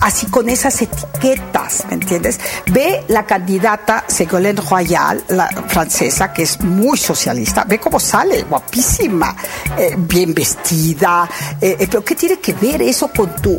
así 0.00 0.26
con 0.26 0.48
esas 0.48 0.80
etiquetas, 0.82 1.84
¿me 1.88 1.94
entiendes? 1.94 2.38
Ve 2.70 3.04
la 3.08 3.24
candidata 3.24 4.04
Ségolène 4.08 4.60
Royal, 4.68 5.22
la 5.28 5.48
francesa, 5.68 6.32
que 6.32 6.42
es 6.42 6.60
muy 6.60 6.98
socialista, 6.98 7.64
ve 7.64 7.78
cómo 7.78 7.98
sale, 7.98 8.42
guapísima, 8.42 9.34
eh, 9.78 9.94
bien 9.96 10.34
vestida, 10.34 11.28
eh, 11.60 11.76
eh, 11.80 11.86
pero 11.90 12.04
¿qué 12.04 12.14
tiene 12.14 12.38
que 12.38 12.52
ver 12.54 12.82
eso 12.82 13.08
con 13.08 13.34
tu 13.36 13.56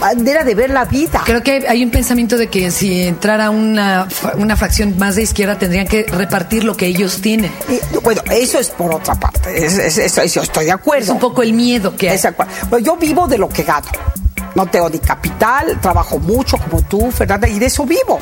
manera 0.00 0.44
de 0.44 0.54
ver 0.54 0.70
la 0.70 0.84
vida? 0.84 1.22
Creo 1.24 1.42
que 1.42 1.64
hay 1.68 1.82
un 1.84 1.90
pensamiento 1.90 2.36
de 2.36 2.48
que 2.48 2.70
si 2.70 3.02
entrara 3.02 3.50
una, 3.50 4.06
una 4.36 4.56
fracción 4.56 4.96
más 4.98 5.16
de 5.16 5.22
izquierda 5.22 5.58
tendrían 5.58 5.86
que 5.88 6.04
repartir 6.04 6.64
lo 6.64 6.76
que 6.76 6.86
ellos 6.86 7.20
tienen. 7.20 7.50
Y, 7.68 7.96
bueno, 7.98 8.22
eso 8.30 8.58
es 8.58 8.70
por 8.70 8.94
otra 8.94 9.14
parte, 9.16 9.57
es- 9.64 9.78
es- 9.78 9.98
eso- 9.98 10.24
yo 10.24 10.42
estoy 10.42 10.64
de 10.66 10.72
acuerdo. 10.72 11.04
Es 11.04 11.10
un 11.10 11.18
poco 11.18 11.42
el 11.42 11.52
miedo 11.52 11.94
que 11.96 12.10
hay. 12.10 12.18
Bueno, 12.70 12.84
yo 12.84 12.96
vivo 12.96 13.26
de 13.26 13.38
lo 13.38 13.48
que 13.48 13.62
gano. 13.62 13.86
No 14.54 14.66
tengo 14.66 14.88
ni 14.88 14.98
capital, 14.98 15.78
trabajo 15.80 16.18
mucho 16.18 16.56
como 16.58 16.82
tú, 16.82 17.10
Fernanda, 17.10 17.48
y 17.48 17.58
de 17.58 17.66
eso 17.66 17.84
vivo. 17.84 18.18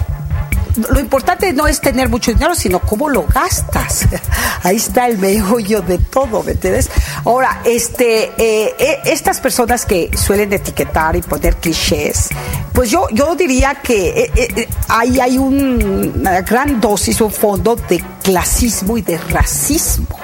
lo 0.90 1.00
importante 1.00 1.50
no 1.54 1.66
es 1.66 1.80
tener 1.80 2.10
mucho 2.10 2.30
dinero, 2.34 2.54
sino 2.54 2.80
cómo 2.80 3.08
lo 3.08 3.22
gastas. 3.26 4.06
Ahí 4.62 4.76
está 4.76 5.06
el 5.08 5.16
meollo 5.16 5.80
de 5.80 5.96
todo, 5.96 6.42
¿me 6.42 6.52
entiendes? 6.52 6.90
Ahora, 7.24 7.62
este, 7.64 8.24
eh, 8.36 8.74
eh, 8.78 8.98
estas 9.06 9.40
personas 9.40 9.86
que 9.86 10.10
suelen 10.14 10.52
etiquetar 10.52 11.16
y 11.16 11.22
poner 11.22 11.56
clichés, 11.56 12.28
pues 12.74 12.90
yo, 12.90 13.06
yo 13.10 13.34
diría 13.34 13.76
que 13.76 14.30
eh, 14.36 14.68
ahí 14.88 15.18
hay 15.18 15.38
una 15.38 16.42
gran 16.42 16.78
dosis, 16.78 17.22
un 17.22 17.32
fondo 17.32 17.76
de 17.76 18.04
clasismo 18.22 18.98
y 18.98 19.02
de 19.02 19.16
racismo. 19.16 20.18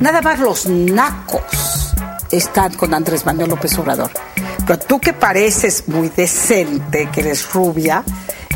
Nada 0.00 0.22
más 0.22 0.40
los 0.40 0.66
nacos 0.66 1.92
están 2.30 2.72
con 2.74 2.94
Andrés 2.94 3.26
Manuel 3.26 3.50
López 3.50 3.76
Obrador. 3.78 4.10
Pero 4.66 4.78
tú 4.78 4.98
que 4.98 5.12
pareces 5.12 5.84
muy 5.88 6.08
decente, 6.08 7.10
que 7.12 7.20
eres 7.20 7.52
rubia, 7.52 8.02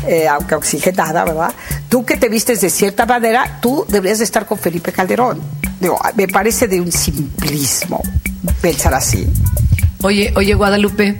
eh, 0.07 0.27
aunque 0.27 0.55
oxigenada, 0.55 1.23
¿verdad? 1.23 1.53
Tú 1.87 2.03
que 2.03 2.17
te 2.17 2.29
vistes 2.29 2.61
de 2.61 2.71
cierta 2.71 3.05
manera, 3.05 3.59
tú 3.61 3.85
deberías 3.87 4.17
de 4.17 4.23
estar 4.23 4.47
con 4.47 4.57
Felipe 4.57 4.91
Calderón. 4.91 5.39
Digo, 5.79 5.99
me 6.15 6.27
parece 6.27 6.67
de 6.67 6.81
un 6.81 6.91
simplismo 6.91 8.01
pensar 8.59 8.95
así. 8.95 9.27
Oye, 10.01 10.33
oye, 10.35 10.55
Guadalupe, 10.55 11.15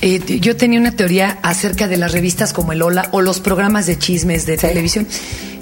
eh, 0.00 0.38
yo 0.40 0.56
tenía 0.56 0.78
una 0.78 0.92
teoría 0.92 1.38
acerca 1.42 1.88
de 1.88 1.96
las 1.96 2.12
revistas 2.12 2.52
como 2.52 2.72
el 2.72 2.82
Hola 2.82 3.08
o 3.12 3.20
los 3.20 3.40
programas 3.40 3.86
de 3.86 3.98
chismes 3.98 4.46
de 4.46 4.56
televisión. 4.56 5.06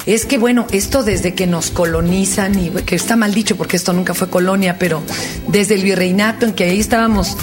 Es 0.04 0.24
que, 0.24 0.38
bueno, 0.38 0.66
esto 0.70 1.02
desde 1.02 1.34
que 1.34 1.48
nos 1.48 1.70
colonizan, 1.70 2.56
y 2.58 2.70
que 2.70 2.94
está 2.94 3.16
mal 3.16 3.34
dicho 3.34 3.56
porque 3.56 3.76
esto 3.76 3.92
nunca 3.92 4.14
fue 4.14 4.30
colonia, 4.30 4.78
pero 4.78 5.02
desde 5.48 5.74
el 5.74 5.82
virreinato 5.82 6.46
en 6.46 6.52
que 6.52 6.64
ahí 6.64 6.78
estábamos 6.78 7.36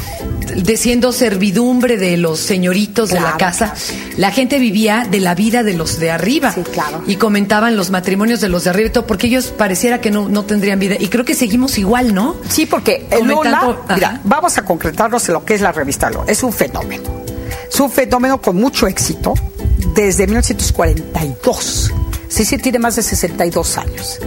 siendo 0.78 1.12
servidumbre 1.12 1.98
de 1.98 2.18
los 2.18 2.40
señoritos 2.40 3.10
de 3.10 3.20
la 3.20 3.38
casa, 3.38 3.74
la 4.18 4.32
gente 4.32 4.60
vivía 4.60 5.08
de 5.10 5.20
la 5.20 5.36
vida 5.36 5.64
de 5.64 5.74
los 5.74 6.00
de 6.00 6.12
arriba. 6.12 6.52
Sí, 6.52 6.62
claro. 6.62 7.04
Y 7.08 7.16
comentaban 7.16 7.76
los 7.76 7.90
matrimonios 7.92 8.42
de 8.42 8.50
los 8.50 8.64
de 8.64 8.72
arriba 8.72 8.90
y 8.90 8.92
todo, 8.92 9.08
porque 9.08 9.28
ellos 9.28 9.54
pareciera 9.58 10.02
que 10.02 10.12
no, 10.12 10.30
no 10.30 10.44
tendrían 10.44 10.80
vida. 10.80 10.96
Y 11.00 11.08
creo 11.08 11.26
que 11.26 11.36
seguimos 11.36 11.78
igual, 11.78 12.14
¿no? 12.14 12.36
Sí, 12.50 12.66
porque 12.66 13.08
el 13.12 13.28
Lola, 13.28 13.78
mira, 13.94 14.22
vamos 14.24 14.58
a 14.58 14.66
concretarnos 14.66 15.28
en 15.30 15.34
lo 15.34 15.46
que 15.46 15.56
es 15.56 15.62
la 15.62 15.72
revista 15.72 16.10
Lola. 16.10 16.32
Es 16.32 16.44
un 16.44 16.54
fenómeno. 16.54 17.24
Es 17.72 17.80
un 17.80 17.92
fenómeno 17.92 18.42
con 18.42 18.56
mucho 18.56 18.88
éxito 18.88 19.34
desde 19.96 20.28
1942 20.28 21.92
sí 22.44 22.58
tiene 22.58 22.80
más 22.80 22.96
de 22.96 23.04
62 23.04 23.78
años. 23.78 24.20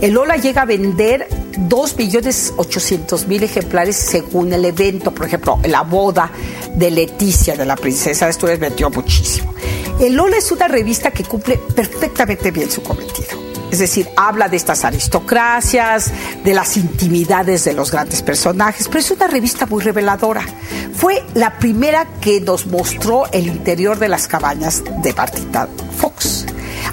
El 0.00 0.14
Lola 0.14 0.36
llega 0.36 0.62
a 0.62 0.64
vender 0.64 1.28
2.800.000 1.66 3.42
ejemplares 3.42 3.96
según 3.96 4.52
el 4.52 4.64
evento. 4.64 5.12
Por 5.12 5.26
ejemplo, 5.26 5.58
la 5.64 5.82
boda 5.82 6.30
de 6.74 6.90
Leticia, 6.90 7.56
de 7.56 7.66
la 7.66 7.76
princesa 7.76 8.28
esto 8.28 8.46
les 8.46 8.58
vendió 8.58 8.90
muchísimo. 8.90 9.54
El 10.00 10.14
Lola 10.14 10.36
es 10.36 10.52
una 10.52 10.68
revista 10.68 11.10
que 11.10 11.24
cumple 11.24 11.58
perfectamente 11.74 12.50
bien 12.50 12.70
su 12.70 12.82
cometido. 12.82 13.48
Es 13.70 13.80
decir, 13.80 14.08
habla 14.16 14.48
de 14.48 14.56
estas 14.56 14.84
aristocracias, 14.84 16.10
de 16.42 16.54
las 16.54 16.76
intimidades 16.76 17.64
de 17.64 17.74
los 17.74 17.90
grandes 17.90 18.22
personajes, 18.22 18.88
pero 18.88 19.00
es 19.00 19.10
una 19.10 19.26
revista 19.26 19.66
muy 19.66 19.82
reveladora. 19.82 20.42
Fue 20.94 21.22
la 21.34 21.58
primera 21.58 22.06
que 22.20 22.40
nos 22.40 22.66
mostró 22.66 23.30
el 23.30 23.46
interior 23.46 23.98
de 23.98 24.08
las 24.08 24.26
cabañas 24.26 24.82
de 25.02 25.12
Martita 25.12 25.68
Fox. 25.98 26.27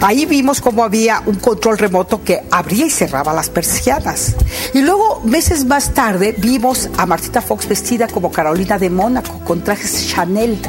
Ahí 0.01 0.25
vimos 0.25 0.61
cómo 0.61 0.83
había 0.83 1.21
un 1.25 1.35
control 1.35 1.77
remoto 1.77 2.23
que 2.23 2.43
abría 2.51 2.85
y 2.85 2.89
cerraba 2.89 3.33
las 3.33 3.49
persianas. 3.49 4.35
Y 4.73 4.81
luego, 4.81 5.21
meses 5.23 5.65
más 5.65 5.93
tarde, 5.93 6.35
vimos 6.37 6.89
a 6.97 7.05
Martita 7.05 7.41
Fox 7.41 7.67
vestida 7.67 8.07
como 8.07 8.31
Carolina 8.31 8.77
de 8.77 8.89
Mónaco, 8.89 9.39
con 9.39 9.63
trajes 9.63 10.07
Chanel. 10.07 10.59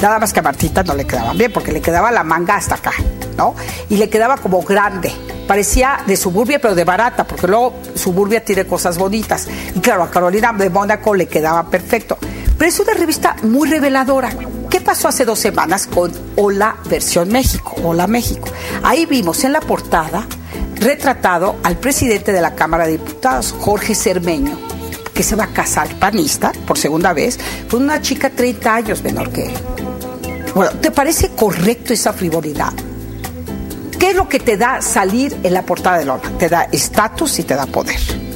Nada 0.00 0.18
más 0.18 0.32
que 0.32 0.40
a 0.40 0.42
Martita 0.42 0.82
no 0.82 0.94
le 0.94 1.06
quedaban 1.06 1.36
bien, 1.36 1.52
porque 1.52 1.72
le 1.72 1.80
quedaba 1.80 2.10
la 2.10 2.24
manga 2.24 2.56
hasta 2.56 2.76
acá, 2.76 2.92
¿no? 3.36 3.54
Y 3.88 3.96
le 3.96 4.08
quedaba 4.08 4.36
como 4.36 4.62
grande. 4.62 5.12
Parecía 5.46 6.00
de 6.06 6.16
suburbia, 6.16 6.58
pero 6.60 6.74
de 6.74 6.84
barata, 6.84 7.24
porque 7.24 7.46
luego 7.46 7.74
suburbia 7.94 8.44
tiene 8.44 8.66
cosas 8.66 8.98
bonitas. 8.98 9.46
Y 9.74 9.80
claro, 9.80 10.02
a 10.02 10.10
Carolina 10.10 10.52
de 10.52 10.70
Mónaco 10.70 11.14
le 11.14 11.26
quedaba 11.26 11.68
perfecto. 11.68 12.18
Pero 12.56 12.68
es 12.68 12.78
una 12.80 12.94
revista 12.94 13.36
muy 13.42 13.68
reveladora. 13.68 14.30
¿Qué 14.84 14.90
pasó 14.90 15.08
hace 15.08 15.24
dos 15.24 15.38
semanas 15.38 15.86
con 15.86 16.12
Hola 16.36 16.76
Versión 16.90 17.30
México? 17.30 17.74
Hola 17.82 18.06
México. 18.06 18.50
Ahí 18.82 19.06
vimos 19.06 19.42
en 19.44 19.54
la 19.54 19.62
portada 19.62 20.26
retratado 20.74 21.56
al 21.62 21.78
presidente 21.78 22.32
de 22.32 22.42
la 22.42 22.54
Cámara 22.54 22.84
de 22.84 22.98
Diputados, 22.98 23.54
Jorge 23.58 23.94
Cermeño, 23.94 24.58
que 25.14 25.22
se 25.22 25.36
va 25.36 25.44
a 25.44 25.54
casar 25.54 25.88
panista 25.98 26.52
por 26.66 26.76
segunda 26.76 27.14
vez 27.14 27.38
con 27.70 27.82
una 27.82 28.02
chica 28.02 28.28
30 28.28 28.74
años 28.74 29.02
menor 29.02 29.32
que 29.32 29.46
él. 29.46 29.54
Bueno, 30.54 30.72
¿te 30.72 30.90
parece 30.90 31.30
correcto 31.30 31.94
esa 31.94 32.12
frivolidad? 32.12 32.74
¿Qué 33.98 34.10
es 34.10 34.16
lo 34.16 34.28
que 34.28 34.38
te 34.38 34.58
da 34.58 34.82
salir 34.82 35.34
en 35.44 35.54
la 35.54 35.62
portada 35.62 35.96
de 35.96 36.04
Lola? 36.04 36.30
Te 36.38 36.50
da 36.50 36.68
estatus 36.70 37.38
y 37.38 37.44
te 37.44 37.54
da 37.54 37.64
poder. 37.64 38.33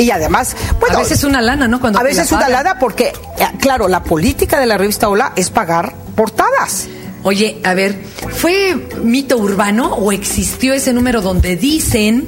Y 0.00 0.10
además, 0.10 0.56
bueno. 0.80 0.96
A 0.96 1.00
veces 1.02 1.24
una 1.24 1.42
lana, 1.42 1.68
¿no? 1.68 1.80
Cuando 1.80 1.98
a 1.98 2.02
veces 2.02 2.32
una 2.32 2.48
lana 2.48 2.78
porque, 2.78 3.08
eh, 3.08 3.44
claro, 3.60 3.86
la 3.86 4.02
política 4.02 4.58
de 4.58 4.66
la 4.66 4.78
revista 4.78 5.08
Hola 5.08 5.32
es 5.36 5.50
pagar 5.50 5.94
portadas. 6.16 6.88
Oye, 7.22 7.60
a 7.64 7.74
ver, 7.74 7.96
¿fue 8.30 8.74
mito 9.02 9.36
urbano 9.36 9.94
o 9.94 10.10
existió 10.10 10.72
ese 10.72 10.94
número 10.94 11.20
donde 11.20 11.56
dicen 11.56 12.26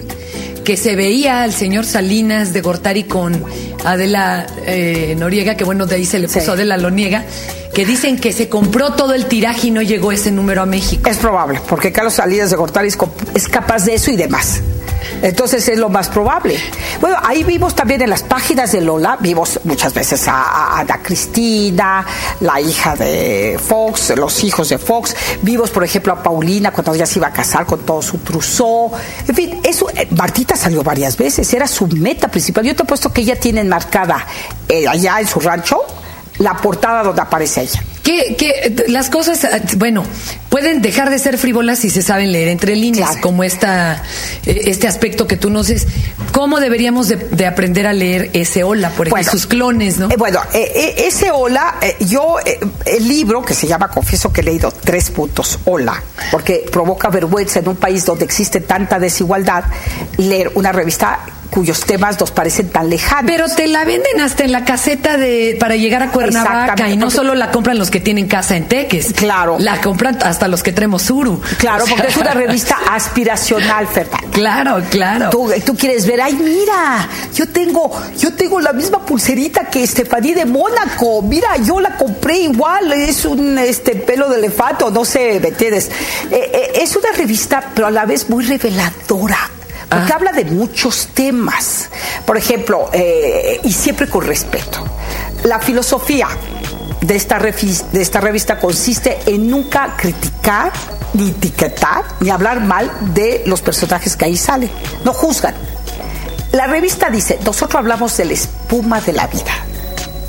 que 0.64 0.76
se 0.76 0.94
veía 0.96 1.42
al 1.42 1.52
señor 1.54 1.86
Salinas 1.86 2.52
de 2.52 2.60
Gortari 2.60 3.04
con 3.04 3.42
Adela 3.84 4.46
eh, 4.66 5.16
Noriega, 5.18 5.56
que 5.56 5.64
bueno, 5.64 5.86
de 5.86 5.96
ahí 5.96 6.04
se 6.04 6.18
le 6.18 6.28
puso 6.28 6.52
Adela 6.52 6.76
Loniega, 6.76 7.24
que 7.74 7.86
dicen 7.86 8.18
que 8.18 8.32
se 8.32 8.50
compró 8.50 8.92
todo 8.92 9.14
el 9.14 9.26
tiraje 9.26 9.68
y 9.68 9.70
no 9.70 9.80
llegó 9.80 10.12
ese 10.12 10.30
número 10.30 10.62
a 10.62 10.66
México? 10.66 11.08
Es 11.08 11.16
probable, 11.16 11.60
porque 11.68 11.90
Carlos 11.90 12.14
Salinas 12.14 12.50
de 12.50 12.56
Gortari 12.56 12.88
es 13.34 13.48
capaz 13.48 13.86
de 13.86 13.94
eso 13.94 14.10
y 14.10 14.16
demás. 14.16 14.60
Entonces 15.22 15.66
es 15.68 15.78
lo 15.78 15.88
más 15.88 16.08
probable. 16.08 16.58
Bueno, 17.00 17.16
ahí 17.22 17.44
vimos 17.44 17.74
también 17.74 18.02
en 18.02 18.10
las 18.10 18.22
páginas 18.24 18.72
de 18.72 18.80
Lola, 18.80 19.16
vimos 19.20 19.60
muchas 19.64 19.94
veces 19.94 20.26
a, 20.26 20.80
Ana 20.80 21.00
Cristina, 21.02 22.04
la 22.40 22.60
hija 22.60 22.96
de 22.96 23.58
Fox, 23.64 24.12
los 24.16 24.42
hijos 24.42 24.68
de 24.68 24.78
Fox, 24.78 25.14
vimos 25.42 25.70
por 25.70 25.84
ejemplo 25.84 26.12
a 26.12 26.22
Paulina 26.22 26.72
cuando 26.72 26.92
ella 26.94 27.06
se 27.06 27.18
iba 27.18 27.28
a 27.28 27.32
casar 27.32 27.64
con 27.64 27.80
todo 27.80 28.02
su 28.02 28.18
trousseau. 28.18 28.90
En 29.26 29.34
fin, 29.34 29.60
eso, 29.62 29.88
eh, 29.90 30.08
Martita 30.10 30.56
salió 30.56 30.82
varias 30.82 31.16
veces, 31.16 31.52
era 31.54 31.68
su 31.68 31.86
meta 31.86 32.28
principal. 32.28 32.64
Yo 32.64 32.74
te 32.74 32.82
he 32.82 32.86
puesto 32.86 33.12
que 33.12 33.20
ella 33.20 33.38
tiene 33.38 33.60
enmarcada 33.60 34.26
eh, 34.68 34.88
allá 34.88 35.20
en 35.20 35.28
su 35.28 35.38
rancho 35.38 35.84
la 36.42 36.56
portada 36.56 37.02
donde 37.02 37.22
aparece 37.22 37.62
ella. 37.62 37.82
Que, 38.02 38.84
las 38.88 39.10
cosas, 39.10 39.46
bueno, 39.76 40.02
pueden 40.48 40.82
dejar 40.82 41.08
de 41.08 41.20
ser 41.20 41.38
frívolas 41.38 41.78
si 41.78 41.88
se 41.88 42.02
saben 42.02 42.32
leer 42.32 42.48
entre 42.48 42.74
líneas, 42.74 43.16
como 43.18 43.44
esta, 43.44 44.02
eh, 44.44 44.62
este 44.66 44.88
aspecto 44.88 45.28
que 45.28 45.36
tú 45.36 45.50
nos 45.50 45.68
dices. 45.68 45.86
¿Cómo 46.32 46.58
deberíamos 46.58 47.08
de, 47.08 47.46
aprender 47.46 47.86
a 47.86 47.92
leer 47.92 48.30
ese 48.32 48.64
hola, 48.64 48.90
por 48.90 49.06
ejemplo, 49.06 49.30
sus 49.30 49.46
clones, 49.46 49.98
no? 49.98 50.10
Eh, 50.10 50.16
bueno, 50.18 50.40
eh, 50.52 50.94
ese 50.98 51.30
hola, 51.30 51.76
yo, 52.00 52.36
el 52.86 53.08
libro 53.08 53.44
que 53.44 53.54
se 53.54 53.68
llama, 53.68 53.88
confieso 53.88 54.32
que 54.32 54.40
he 54.40 54.44
leído 54.44 54.72
tres 54.72 55.10
puntos, 55.10 55.60
hola, 55.64 56.02
porque 56.32 56.66
provoca 56.72 57.08
vergüenza 57.08 57.60
en 57.60 57.68
un 57.68 57.76
país 57.76 58.04
donde 58.04 58.24
existe 58.24 58.60
tanta 58.60 58.98
desigualdad, 58.98 59.64
leer 60.16 60.50
una 60.54 60.72
revista 60.72 61.20
cuyos 61.52 61.80
temas 61.80 62.18
nos 62.18 62.30
parecen 62.30 62.70
tan 62.70 62.88
lejanos. 62.88 63.30
Pero 63.30 63.46
te 63.46 63.66
la 63.66 63.84
venden 63.84 64.22
hasta 64.22 64.42
en 64.42 64.52
la 64.52 64.64
caseta 64.64 65.18
de 65.18 65.54
para 65.60 65.76
llegar 65.76 66.02
a 66.02 66.10
Cuernavaca 66.10 66.88
y 66.88 66.96
no 66.96 67.10
solo 67.10 67.34
la 67.34 67.50
compran 67.50 67.78
los 67.78 67.90
que 67.90 68.00
tienen 68.00 68.26
casa 68.26 68.56
en 68.56 68.64
Teques. 68.64 69.12
Claro. 69.12 69.58
La 69.60 69.78
compran 69.82 70.18
hasta 70.22 70.48
los 70.48 70.62
que 70.62 70.72
tenemos 70.72 71.10
Uru. 71.10 71.42
Claro, 71.58 71.84
porque 71.88 72.06
es 72.06 72.16
una 72.16 72.32
revista 72.32 72.78
aspiracional, 72.90 73.86
Fernanda. 73.86 74.28
Claro, 74.30 74.82
claro. 74.88 75.28
Tú, 75.30 75.76
quieres 75.76 76.06
ver, 76.06 76.22
ay, 76.22 76.32
mira, 76.32 77.06
yo 77.34 77.46
tengo, 77.46 77.92
yo 78.18 78.32
tengo 78.32 78.58
la 78.58 78.72
misma 78.72 79.04
pulserita 79.04 79.68
que 79.68 79.82
Estefaní 79.82 80.32
de 80.32 80.46
Mónaco. 80.46 81.20
Mira, 81.20 81.58
yo 81.58 81.80
la 81.80 81.98
compré 81.98 82.38
igual, 82.38 82.90
es 82.94 83.26
un 83.26 83.58
este 83.58 83.94
pelo 83.94 84.30
de 84.30 84.38
elefante, 84.38 84.86
no 84.90 85.04
sé, 85.04 85.38
¿me 85.38 85.48
entiendes? 85.48 85.90
Eh, 86.30 86.50
eh, 86.54 86.72
es 86.76 86.96
una 86.96 87.12
revista, 87.12 87.62
pero 87.74 87.88
a 87.88 87.90
la 87.90 88.06
vez 88.06 88.30
muy 88.30 88.42
reveladora 88.42 89.50
porque 89.92 90.12
ah. 90.12 90.16
habla 90.16 90.32
de 90.32 90.44
muchos 90.46 91.08
temas. 91.08 91.90
Por 92.24 92.36
ejemplo, 92.36 92.88
eh, 92.92 93.60
y 93.62 93.72
siempre 93.72 94.08
con 94.08 94.26
respeto, 94.26 94.84
la 95.44 95.58
filosofía 95.58 96.28
de 97.00 97.14
esta, 97.14 97.38
de 97.38 98.00
esta 98.00 98.20
revista 98.20 98.58
consiste 98.58 99.18
en 99.26 99.50
nunca 99.50 99.94
criticar, 99.96 100.72
ni 101.12 101.28
etiquetar, 101.28 102.04
ni 102.20 102.30
hablar 102.30 102.60
mal 102.60 102.90
de 103.12 103.42
los 103.44 103.60
personajes 103.60 104.16
que 104.16 104.24
ahí 104.24 104.36
salen. 104.36 104.70
No 105.04 105.12
juzgan. 105.12 105.54
La 106.52 106.66
revista 106.66 107.10
dice, 107.10 107.38
nosotros 107.44 107.78
hablamos 107.78 108.16
de 108.16 108.24
la 108.26 108.32
espuma 108.32 109.00
de 109.00 109.12
la 109.12 109.26
vida. 109.26 109.52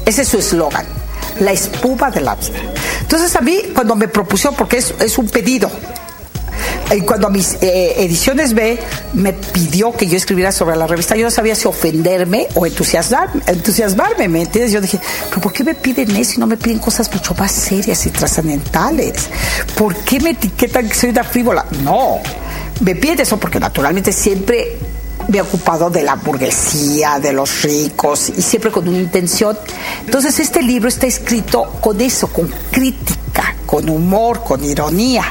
Ese 0.05 0.23
es 0.23 0.27
su 0.27 0.39
eslogan, 0.39 0.85
la 1.39 1.53
espuma 1.53 2.11
de 2.11 2.19
la 2.19 2.35
vida. 2.35 2.59
Entonces 2.99 3.33
a 3.35 3.41
mí, 3.41 3.71
cuando 3.73 3.95
me 3.95 4.09
propusieron, 4.09 4.55
porque 4.55 4.77
es, 4.77 4.93
es 4.99 5.17
un 5.17 5.29
pedido, 5.29 5.69
y 6.95 7.01
cuando 7.01 7.27
a 7.27 7.29
mis 7.29 7.55
eh, 7.61 8.03
ediciones 8.03 8.53
B 8.53 8.79
me 9.13 9.33
pidió 9.33 9.91
que 9.91 10.07
yo 10.07 10.17
escribiera 10.17 10.51
sobre 10.51 10.75
la 10.75 10.87
revista, 10.87 11.15
yo 11.15 11.23
no 11.23 11.31
sabía 11.31 11.55
si 11.55 11.67
ofenderme 11.67 12.47
o 12.55 12.65
entusiasmar, 12.65 13.29
entusiasmarme, 13.47 14.27
¿me 14.27 14.41
entiendes? 14.41 14.71
Yo 14.71 14.81
dije, 14.81 14.99
pero 15.29 15.41
¿por 15.41 15.53
qué 15.53 15.63
me 15.63 15.73
piden 15.73 16.15
eso 16.15 16.33
y 16.35 16.37
no 16.39 16.47
me 16.47 16.57
piden 16.57 16.79
cosas 16.79 17.11
mucho 17.11 17.33
más 17.35 17.51
serias 17.51 18.05
y 18.05 18.11
trascendentales? 18.11 19.29
¿Por 19.75 19.95
qué 19.95 20.19
me 20.19 20.31
etiquetan 20.31 20.87
que 20.87 20.95
soy 20.95 21.09
una 21.09 21.23
frívola? 21.23 21.65
No, 21.83 22.19
me 22.81 22.95
piden 22.95 23.21
eso 23.21 23.37
porque 23.37 23.59
naturalmente 23.59 24.11
siempre 24.11 24.77
me 25.27 25.37
he 25.37 25.41
ocupado 25.41 25.89
de 25.89 26.03
la 26.03 26.15
burguesía, 26.15 27.19
de 27.19 27.33
los 27.33 27.61
ricos 27.63 28.29
y 28.29 28.41
siempre 28.41 28.71
con 28.71 28.87
una 28.87 28.99
intención. 28.99 29.57
Entonces 30.05 30.39
este 30.39 30.61
libro 30.61 30.89
está 30.89 31.07
escrito 31.07 31.63
con 31.79 31.99
eso, 32.01 32.27
con 32.27 32.53
crítica, 32.71 33.55
con 33.65 33.89
humor, 33.89 34.43
con 34.43 34.63
ironía. 34.63 35.23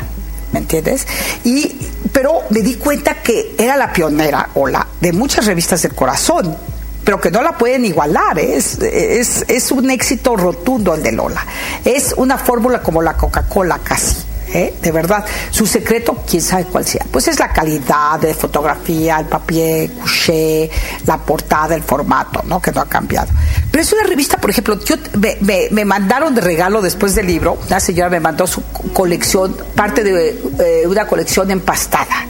¿Me 0.52 0.58
entiendes? 0.60 1.06
Y, 1.44 1.76
pero 2.12 2.42
me 2.50 2.60
di 2.60 2.74
cuenta 2.74 3.22
que 3.22 3.54
era 3.58 3.76
la 3.76 3.92
pionera 3.92 4.50
o 4.54 4.66
la 4.66 4.86
de 5.00 5.12
muchas 5.12 5.46
revistas 5.46 5.82
del 5.82 5.94
corazón, 5.94 6.56
pero 7.04 7.20
que 7.20 7.30
no 7.30 7.42
la 7.42 7.56
pueden 7.56 7.84
igualar. 7.84 8.38
¿eh? 8.38 8.56
Es, 8.56 8.78
es, 8.80 9.44
es 9.48 9.72
un 9.72 9.90
éxito 9.90 10.36
rotundo 10.36 10.94
el 10.94 11.02
de 11.02 11.12
Lola. 11.12 11.44
Es 11.84 12.14
una 12.16 12.38
fórmula 12.38 12.82
como 12.82 13.02
la 13.02 13.14
Coca-Cola 13.16 13.80
casi. 13.82 14.31
¿Eh? 14.52 14.74
de 14.80 14.92
verdad. 14.92 15.24
Su 15.50 15.66
secreto, 15.66 16.22
quién 16.28 16.42
sabe 16.42 16.64
cuál 16.64 16.84
sea. 16.84 17.04
Pues 17.10 17.28
es 17.28 17.38
la 17.38 17.52
calidad 17.52 18.18
de 18.20 18.34
fotografía, 18.34 19.18
el 19.18 19.26
papier, 19.26 19.90
couché, 19.92 20.70
la 21.06 21.18
portada, 21.18 21.74
el 21.74 21.82
formato, 21.82 22.42
¿no? 22.46 22.60
Que 22.60 22.72
no 22.72 22.80
ha 22.80 22.88
cambiado. 22.88 23.28
Pero 23.70 23.82
es 23.82 23.92
una 23.92 24.04
revista, 24.04 24.36
por 24.36 24.50
ejemplo, 24.50 24.78
yo 24.84 24.96
me, 25.18 25.68
me, 25.70 25.84
mandaron 25.84 26.34
de 26.34 26.40
regalo 26.40 26.82
después 26.82 27.14
del 27.14 27.26
libro, 27.26 27.58
una 27.66 27.80
señora 27.80 28.10
me 28.10 28.20
mandó 28.20 28.46
su 28.46 28.62
colección, 28.92 29.56
parte 29.74 30.02
de 30.04 30.38
eh, 30.58 30.86
una 30.86 31.06
colección 31.06 31.50
empastada. 31.50 32.26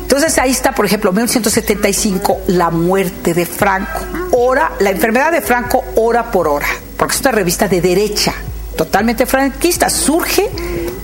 Entonces 0.00 0.38
ahí 0.38 0.50
está, 0.50 0.72
por 0.72 0.86
ejemplo, 0.86 1.12
1975, 1.12 2.42
la 2.48 2.70
muerte 2.70 3.34
de 3.34 3.46
Franco. 3.46 4.00
Hora, 4.32 4.72
la 4.80 4.90
enfermedad 4.90 5.32
de 5.32 5.40
Franco 5.40 5.84
hora 5.96 6.30
por 6.30 6.46
hora, 6.46 6.66
porque 6.96 7.14
es 7.14 7.20
una 7.20 7.32
revista 7.32 7.68
de 7.68 7.80
derecha, 7.80 8.34
totalmente 8.76 9.26
franquista. 9.26 9.88
Surge 9.88 10.50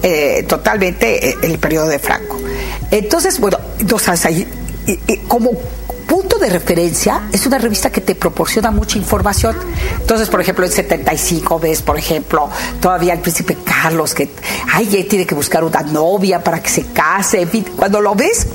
eh, 0.02 0.44
totalmente 0.48 1.30
eh, 1.30 1.36
el 1.42 1.58
periodo 1.58 1.88
de 1.88 1.98
Franco. 1.98 2.38
Entonces, 2.90 3.38
bueno, 3.38 3.58
entonces 3.78 4.24
ahí, 4.24 4.46
como 5.28 5.52
punto 6.10 6.38
de 6.38 6.50
referencia 6.50 7.28
es 7.32 7.46
una 7.46 7.58
revista 7.58 7.90
que 7.90 8.00
te 8.00 8.16
proporciona 8.16 8.72
mucha 8.72 8.98
información. 8.98 9.56
Entonces, 10.00 10.28
por 10.28 10.40
ejemplo, 10.40 10.64
en 10.64 10.72
75 10.72 11.60
ves, 11.60 11.82
por 11.82 11.96
ejemplo, 11.96 12.50
todavía 12.80 13.12
el 13.12 13.20
príncipe 13.20 13.56
Carlos 13.64 14.12
que, 14.12 14.28
ay, 14.72 14.86
tiene 15.08 15.24
que 15.24 15.36
buscar 15.36 15.62
una 15.62 15.82
novia 15.82 16.42
para 16.42 16.60
que 16.60 16.68
se 16.68 16.86
case. 16.86 17.42
En 17.42 17.48
fin, 17.48 17.64
cuando 17.76 18.00
lo 18.00 18.16
ves 18.16 18.48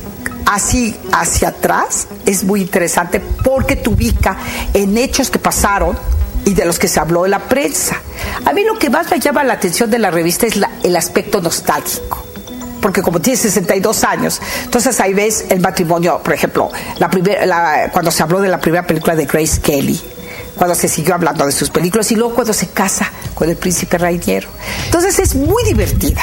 así 0.46 0.96
hacia 1.14 1.50
atrás 1.50 2.08
es 2.26 2.44
muy 2.44 2.62
interesante 2.62 3.20
porque 3.20 3.78
te 3.78 3.90
ubica 3.90 4.38
en 4.74 4.98
hechos 4.98 5.30
que 5.30 5.40
pasaron 5.40 5.98
y 6.46 6.54
de 6.54 6.66
los 6.66 6.80
que 6.80 6.88
se 6.88 7.00
habló 7.00 7.26
en 7.26 7.32
la 7.32 7.40
prensa. 7.40 8.02
A 8.46 8.54
mí 8.54 8.64
lo 8.64 8.78
que 8.80 8.90
más 8.90 9.10
me 9.12 9.20
llama 9.20 9.44
la 9.44 9.54
atención 9.54 9.90
de 9.90 10.00
la 10.00 10.12
revista 10.12 10.46
es 10.46 10.60
el 10.84 10.96
aspecto 10.96 11.42
nostálgico. 11.42 12.24
Porque 12.82 13.02
como 13.02 13.20
tiene 13.20 13.38
62 13.38 14.04
años, 14.04 14.40
entonces 14.64 15.00
ahí 15.00 15.14
ves 15.14 15.46
el 15.50 15.60
matrimonio, 15.60 16.22
por 16.24 16.34
ejemplo, 16.34 16.70
la 17.00 17.10
primera, 17.10 17.90
cuando 17.92 18.12
se 18.12 18.22
habló 18.22 18.40
de 18.42 18.48
la 18.48 18.60
primera 18.60 18.86
película 18.86 19.16
de 19.16 19.26
Grace 19.26 19.60
Kelly, 19.60 20.00
cuando 20.56 20.76
se 20.76 20.88
siguió 20.88 21.16
hablando 21.16 21.48
de 21.48 21.52
sus 21.52 21.72
películas 21.72 22.12
y 22.12 22.16
luego 22.16 22.36
cuando 22.36 22.54
se 22.54 22.68
casa 22.68 23.12
con 23.34 23.50
el 23.50 23.58
príncipe 23.58 23.98
Rainiero. 23.98 24.50
Entonces 24.86 25.18
es 25.18 25.34
muy 25.34 25.64
divertida. 25.64 26.22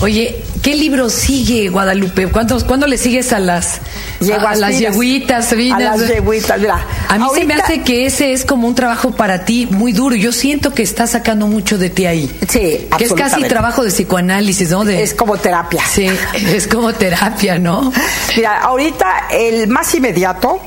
Oye, 0.00 0.44
¿qué 0.62 0.76
libro 0.76 1.10
sigue 1.10 1.68
Guadalupe? 1.70 2.28
¿Cuándo, 2.28 2.86
le 2.86 2.96
sigues 2.96 3.32
a 3.32 3.40
las, 3.40 3.80
a, 4.20 4.54
las 4.54 4.78
yeguitas? 4.78 5.52
A 5.52 5.78
las 5.80 6.08
yeguitas, 6.08 6.60
mira. 6.60 6.86
A 7.08 7.18
mí 7.18 7.26
se 7.34 7.44
me 7.44 7.54
hace 7.54 7.82
que 7.82 8.06
ese 8.06 8.32
es 8.32 8.44
como 8.44 8.68
un 8.68 8.76
trabajo 8.76 9.10
para 9.10 9.44
ti 9.44 9.66
muy 9.68 9.92
duro. 9.92 10.14
Yo 10.14 10.30
siento 10.30 10.72
que 10.72 10.82
estás 10.82 11.10
sacando 11.10 11.48
mucho 11.48 11.78
de 11.78 11.90
ti 11.90 12.06
ahí. 12.06 12.30
Sí, 12.48 12.86
Que 12.96 13.04
es 13.04 13.12
casi 13.12 13.42
trabajo 13.44 13.82
de 13.82 13.90
psicoanálisis, 13.90 14.70
¿no? 14.70 14.88
es 14.88 15.14
como 15.14 15.36
terapia. 15.36 15.82
Sí, 15.84 16.06
es 16.34 16.68
como 16.68 16.92
terapia, 16.92 17.58
¿no? 17.58 17.92
Mira, 18.36 18.60
ahorita 18.60 19.26
el 19.32 19.66
más 19.66 19.92
inmediato 19.94 20.60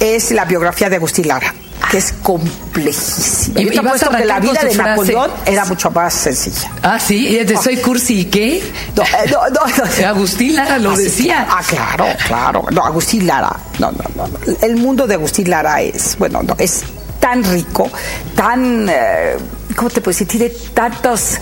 es 0.00 0.30
la 0.30 0.46
biografía 0.46 0.88
de 0.88 0.96
Agustín 0.96 1.28
Lara 1.28 1.52
que 1.90 1.98
es 1.98 2.12
complejísima. 2.22 3.60
Y, 3.60 3.64
Yo 3.70 3.82
te 3.82 4.16
que 4.16 4.24
la 4.24 4.40
vida 4.40 4.60
de 4.62 4.74
Napoleón 4.74 5.30
era 5.46 5.64
mucho 5.64 5.90
más 5.90 6.14
sencilla. 6.14 6.70
Ah, 6.82 6.98
sí, 6.98 7.28
y 7.28 7.56
soy 7.56 7.78
cursi, 7.78 8.26
¿qué? 8.26 8.62
No, 8.94 9.02
eh, 9.02 9.30
no, 9.30 9.48
no, 9.48 10.06
Agustín 10.08 10.56
Lara 10.56 10.78
lo 10.78 10.96
decía. 10.96 11.46
Ah, 11.48 11.62
claro, 11.66 12.06
claro. 12.26 12.64
No, 12.70 12.84
Agustín 12.84 13.26
Lara. 13.26 13.56
No, 13.78 13.92
no, 13.92 14.04
no. 14.16 14.28
El 14.60 14.76
mundo 14.76 15.06
de 15.06 15.14
Agustín 15.14 15.50
Lara 15.50 15.80
es, 15.82 16.16
bueno, 16.18 16.42
no, 16.42 16.54
es 16.58 16.82
tan 17.20 17.42
rico, 17.44 17.90
tan, 18.34 18.88
eh, 18.88 19.36
¿cómo 19.76 19.90
te 19.90 20.00
puedo 20.00 20.16
decir? 20.16 20.28
Tiene 20.28 20.50
tantos 20.72 21.36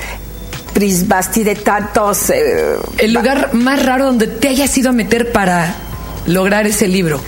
prismas, 0.73 1.31
tiene 1.31 1.55
tantos... 1.55 2.31
Eh, 2.31 2.77
el 2.99 3.13
lugar 3.13 3.55
más 3.55 3.85
raro 3.85 4.07
donde 4.07 4.27
te 4.27 4.49
hayas 4.49 4.77
ido 4.77 4.91
a 4.91 4.93
meter 4.93 5.33
para 5.33 5.75
lograr 6.27 6.67
ese 6.67 6.89
libro. 6.89 7.21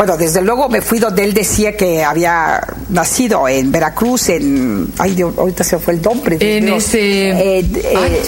Bueno, 0.00 0.16
desde 0.16 0.40
luego 0.40 0.70
me 0.70 0.80
fui 0.80 0.98
donde 0.98 1.24
él 1.24 1.34
decía 1.34 1.76
que 1.76 2.02
había 2.02 2.58
nacido 2.88 3.46
en 3.46 3.70
Veracruz, 3.70 4.30
en. 4.30 4.90
Ay, 4.98 5.14
Dios, 5.14 5.34
ahorita 5.36 5.62
se 5.62 5.78
fue 5.78 5.92
el 5.92 6.00
nombre. 6.00 6.38
En 6.40 6.70
ese. 6.70 7.28
Eh, 7.28 7.58
eh, 7.58 8.22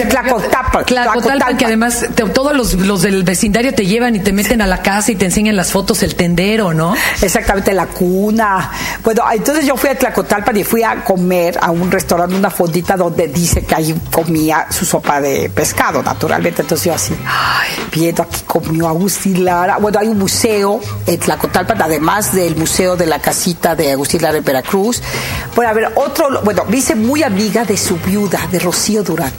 que 1.57 1.65
además 1.65 2.05
todos 2.35 2.55
los, 2.55 2.75
los, 2.75 3.01
del 3.01 3.25
vecindario 3.25 3.73
te 3.73 3.87
llevan 3.87 4.15
y 4.15 4.19
te 4.19 4.35
meten 4.35 4.61
a 4.61 4.67
la 4.67 4.83
casa 4.83 5.13
y 5.13 5.17
te 5.17 5.25
enseñan 5.25 5.57
las 5.57 5.73
fotos, 5.73 6.03
el 6.03 6.15
tendero, 6.15 6.75
¿no? 6.75 6.95
Exactamente, 7.23 7.73
la 7.73 7.87
cuna. 7.87 8.71
Bueno, 9.03 9.23
entonces 9.33 9.65
yo 9.65 9.75
fui 9.75 9.89
a 9.89 9.99
Tlacotalpan 9.99 10.55
y 10.59 10.65
fui 10.65 10.83
a 10.83 11.03
comer 11.03 11.59
a 11.59 11.71
un 11.71 11.91
restaurante, 11.91 12.37
una 12.37 12.51
fondita 12.51 12.99
donde 12.99 13.29
dice 13.29 13.65
que 13.65 13.75
ahí 13.75 13.99
comía 14.11 14.67
su 14.69 14.85
sopa 14.85 15.23
de 15.23 15.49
pescado, 15.49 16.03
naturalmente. 16.03 16.61
Entonces 16.61 16.85
yo 16.85 16.93
así, 16.93 17.15
ay, 17.27 17.71
viendo 17.95 18.25
aquí 18.25 18.43
comió 18.47 18.89
Agustín 18.89 19.43
Lara. 19.43 19.79
Bueno, 19.79 19.99
hay 19.99 20.09
un 20.09 20.19
museo 20.19 20.79
en 21.07 21.19
Tlacotalpan 21.19 21.62
además 21.85 22.35
del 22.35 22.57
Museo 22.57 22.97
de 22.97 23.07
la 23.07 23.21
Casita 23.21 23.75
de 23.75 23.93
Agustín 23.93 24.23
Lara 24.23 24.39
en 24.39 24.45
Veracruz. 24.45 25.03
A 25.57 25.73
ver, 25.73 25.93
otro, 25.97 26.43
bueno, 26.43 26.65
me 26.69 26.95
muy 26.95 27.23
amiga 27.23 27.65
de 27.65 27.77
su 27.77 27.97
viuda, 27.97 28.41
de 28.51 28.59
Rocío 28.59 29.03
Durán, 29.03 29.33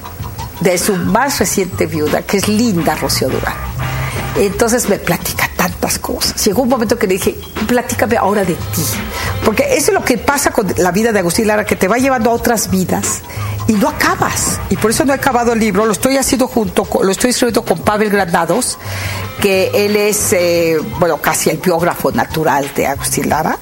de 0.60 0.78
su 0.78 0.96
más 0.96 1.40
reciente 1.40 1.86
viuda, 1.86 2.22
que 2.22 2.38
es 2.38 2.48
linda 2.48 2.96
Rocío 2.96 3.30
Durán. 3.30 3.56
Entonces 4.36 4.90
me 4.90 4.98
platica 4.98 5.50
tantas 5.56 6.00
cosas. 6.00 6.44
Llegó 6.46 6.64
un 6.64 6.70
momento 6.70 6.98
que 6.98 7.08
le 7.08 7.14
dije, 7.16 7.36
platícame 7.68 8.18
ahora 8.18 8.44
de 8.44 8.56
ti. 8.56 8.84
Porque 9.46 9.76
eso 9.76 9.92
es 9.92 9.94
lo 9.94 10.04
que 10.04 10.18
pasa 10.18 10.52
con 10.52 10.74
la 10.78 10.92
vida 10.92 11.12
de 11.12 11.20
Agustín 11.20 11.48
Lara, 11.48 11.66
que 11.66 11.76
te 11.76 11.88
va 11.88 11.98
llevando 11.98 12.32
a 12.32 12.34
otras 12.34 12.72
vidas 12.72 13.22
y 13.68 13.74
no 13.74 13.90
acabas. 13.90 14.60
Y 14.70 14.78
por 14.78 14.92
eso 14.92 15.06
no 15.06 15.14
he 15.14 15.16
acabado 15.16 15.54
el 15.54 15.60
libro. 15.60 15.86
Lo 15.86 15.92
estoy 15.92 16.18
haciendo 16.18 16.48
junto, 16.48 16.88
lo 17.02 17.12
estoy 17.12 17.32
escribiendo 17.32 17.64
con 17.64 17.80
Pavel 17.80 18.10
Granados, 18.10 18.78
que 19.42 19.72
él 19.74 19.96
es, 19.96 20.34
eh, 20.34 20.78
bueno, 21.00 21.18
casi 21.18 21.50
el 21.50 21.58
biógrafo 21.58 22.12
natural 22.12 22.72
de 22.76 22.88
Agustín 22.88 23.30
Lara. 23.30 23.58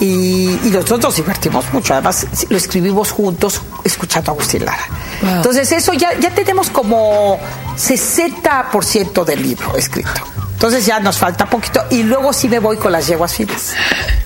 Y, 0.00 0.58
nosotros 0.72 1.00
nos 1.02 1.16
divertimos 1.16 1.64
mucho. 1.72 1.92
Además, 1.92 2.26
lo 2.48 2.56
escribimos 2.56 3.10
juntos 3.12 3.60
escuchando 3.84 4.30
a 4.30 4.34
Agustín 4.34 4.64
Lara. 4.64 4.88
Entonces, 5.22 5.70
eso 5.72 5.92
ya, 5.92 6.18
ya 6.18 6.34
tenemos 6.34 6.70
como 6.70 7.38
60% 7.76 9.24
del 9.24 9.42
libro 9.42 9.76
escrito. 9.76 10.22
Entonces 10.60 10.84
ya 10.84 11.00
nos 11.00 11.16
falta 11.16 11.46
poquito 11.46 11.82
y 11.88 12.02
luego 12.02 12.34
sí 12.34 12.46
me 12.46 12.58
voy 12.58 12.76
con 12.76 12.92
las 12.92 13.06
yeguas 13.06 13.32
finas. 13.32 13.72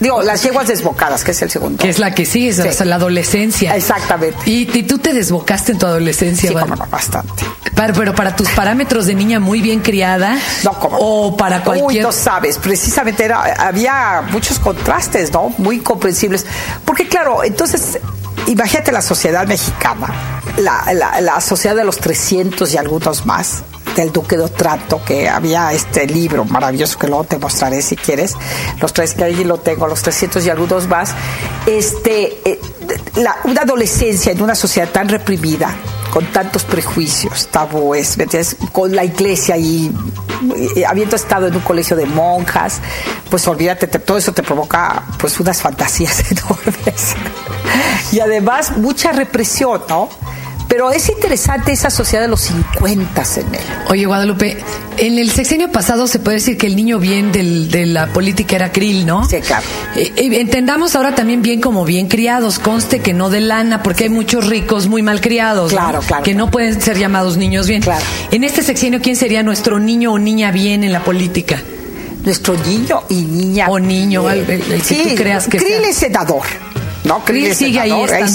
Digo, 0.01 0.21
las 0.21 0.43
yeguas 0.43 0.67
desbocadas, 0.67 1.23
que 1.23 1.31
es 1.31 1.41
el 1.43 1.49
segundo. 1.49 1.79
Que 1.79 1.89
es 1.89 2.01
la 2.01 2.13
que 2.13 2.27
sigue, 2.27 2.49
es 2.49 2.85
la 2.85 2.97
adolescencia. 2.97 3.77
Exactamente. 3.77 4.39
¿Y, 4.45 4.83
tú 4.83 4.99
te 4.99 5.13
desbocaste 5.13 5.71
en 5.71 5.79
tu 5.79 5.87
adolescencia? 5.87 6.49
Sí, 6.49 6.57
como 6.57 6.75
bastante. 6.89 7.45
Pero, 7.77 8.17
para 8.17 8.35
tus 8.35 8.49
parámetros 8.49 9.07
de 9.07 9.15
niña 9.15 9.39
muy 9.39 9.63
bien 9.63 9.79
criada. 9.79 10.37
No, 10.65 10.73
como. 10.73 10.97
O 10.99 11.37
para 11.37 11.63
cualquier. 11.63 11.87
Uy, 11.87 11.99
no 12.01 12.11
sabes, 12.11 12.59
precisamente 12.59 13.25
era, 13.25 13.55
había 13.55 14.25
muchos 14.33 14.59
contrastes, 14.59 15.33
¿no? 15.33 15.55
Muy 15.59 15.79
comprensibles. 15.79 16.47
Porque 16.85 17.07
claro, 17.07 17.45
entonces 17.45 18.01
imagínate 18.49 18.91
la 18.91 19.03
sociedad 19.03 19.47
mexicana, 19.47 20.43
la, 20.57 20.93
la, 20.95 21.21
la, 21.21 21.41
sociedad 21.41 21.77
de 21.77 21.85
los 21.85 21.99
300 21.99 22.75
y 22.75 22.77
algunos 22.77 23.25
más, 23.25 23.63
del 24.03 24.13
Duque 24.13 24.37
de 24.37 24.45
Otranto, 24.45 25.03
que 25.05 25.29
había 25.29 25.73
este 25.73 26.07
libro 26.07 26.45
maravilloso 26.45 26.99
que 26.99 27.07
luego 27.07 27.25
te 27.25 27.39
mostraré 27.39 27.83
si 27.83 27.97
quieres, 27.97 28.35
los 28.81 28.93
tres 28.93 29.15
que 29.15 29.25
ahí 29.25 29.45
lo 29.45 29.59
tengo, 29.59 29.87
los 29.87 30.03
300 30.03 30.45
y 30.45 30.51
algunos 30.51 30.89
más, 30.89 31.15
este, 31.67 32.39
eh, 32.45 32.61
una 33.45 33.63
adolescencia 33.63 34.33
en 34.33 34.43
una 34.43 34.55
sociedad 34.55 34.89
tan 34.91 35.09
reprimida, 35.09 35.75
con 36.15 36.27
tantos 36.27 36.65
prejuicios, 36.65 37.49
tabúes, 37.49 38.17
con 38.73 38.95
la 38.95 39.05
iglesia 39.05 39.57
y, 39.57 39.93
habiendo 40.87 41.17
estado 41.17 41.49
en 41.49 41.57
un 41.57 41.63
colegio 41.63 41.97
de 41.97 42.07
monjas, 42.07 42.81
pues 43.29 43.47
olvídate, 43.49 43.87
todo 43.87 44.19
eso 44.19 44.33
te 44.33 44.43
provoca 44.43 45.05
pues 45.19 45.41
unas 45.41 45.61
fantasías 45.61 46.23
enormes. 46.31 47.17
y 48.13 48.21
además 48.21 48.77
mucha 48.77 49.13
represión, 49.13 49.83
¿no? 49.89 50.09
Pero 50.75 50.91
es 50.91 51.09
interesante 51.09 51.71
esa 51.71 51.89
sociedad 51.89 52.25
de 52.25 52.29
los 52.29 52.41
50 52.41 53.23
en 53.37 53.55
él. 53.55 53.61
Oye, 53.91 54.07
Guadalupe, 54.07 54.57
en 54.97 55.19
el 55.21 55.31
sexenio 55.31 55.71
pasado 55.71 56.09
se 56.09 56.19
puede 56.19 56.39
decir 56.39 56.59
que 56.59 56.67
el 56.67 56.75
niño 56.75 56.99
bien 56.99 57.31
del, 57.31 57.71
de 57.71 57.87
la 57.87 58.09
política 58.09 58.57
era 58.57 58.73
Krill, 58.73 59.07
¿no? 59.07 59.25
Sí, 59.29 59.37
claro. 59.41 59.63
Eh, 59.95 60.13
eh, 60.17 60.41
entendamos 60.41 60.97
ahora 60.97 61.15
también 61.15 61.43
bien 61.43 61.61
como 61.61 61.85
bien 61.85 62.09
criados, 62.09 62.59
conste 62.59 62.99
que 62.99 63.13
no 63.13 63.31
de 63.31 63.41
lana, 63.41 63.85
porque 63.85 64.03
hay 64.05 64.11
muchos 64.11 64.49
ricos 64.49 64.89
muy 64.89 65.01
mal 65.01 65.21
criados. 65.21 65.71
¿no? 65.71 65.79
Claro, 65.79 66.01
claro, 66.01 66.25
Que 66.25 66.35
no 66.35 66.51
pueden 66.51 66.81
ser 66.83 66.99
llamados 66.99 67.37
niños 67.37 67.69
bien. 67.69 67.81
Claro. 67.81 68.05
En 68.33 68.43
este 68.43 68.65
sexenio, 68.65 69.01
¿quién 69.01 69.15
sería 69.15 69.45
nuestro 69.45 69.79
niño 69.79 70.13
o 70.15 70.19
niña 70.19 70.51
bien 70.51 70.83
en 70.83 70.91
la 70.91 71.05
política? 71.05 71.63
Nuestro 72.25 72.55
niño 72.67 73.05
y 73.11 73.23
niña. 73.23 73.69
O 73.69 73.79
niño, 73.79 74.29
el- 74.29 74.41
el- 74.51 74.73
el 74.73 74.83
que 74.83 74.95
tú 75.11 75.15
creas 75.15 75.47
que 75.47 75.59
Krill 75.59 75.71
sea. 75.83 75.89
es 75.91 75.97
senador. 75.97 76.43
¿No? 77.05 77.25
Krill 77.25 77.45
sigue 77.55 77.81
ahí 77.81 77.91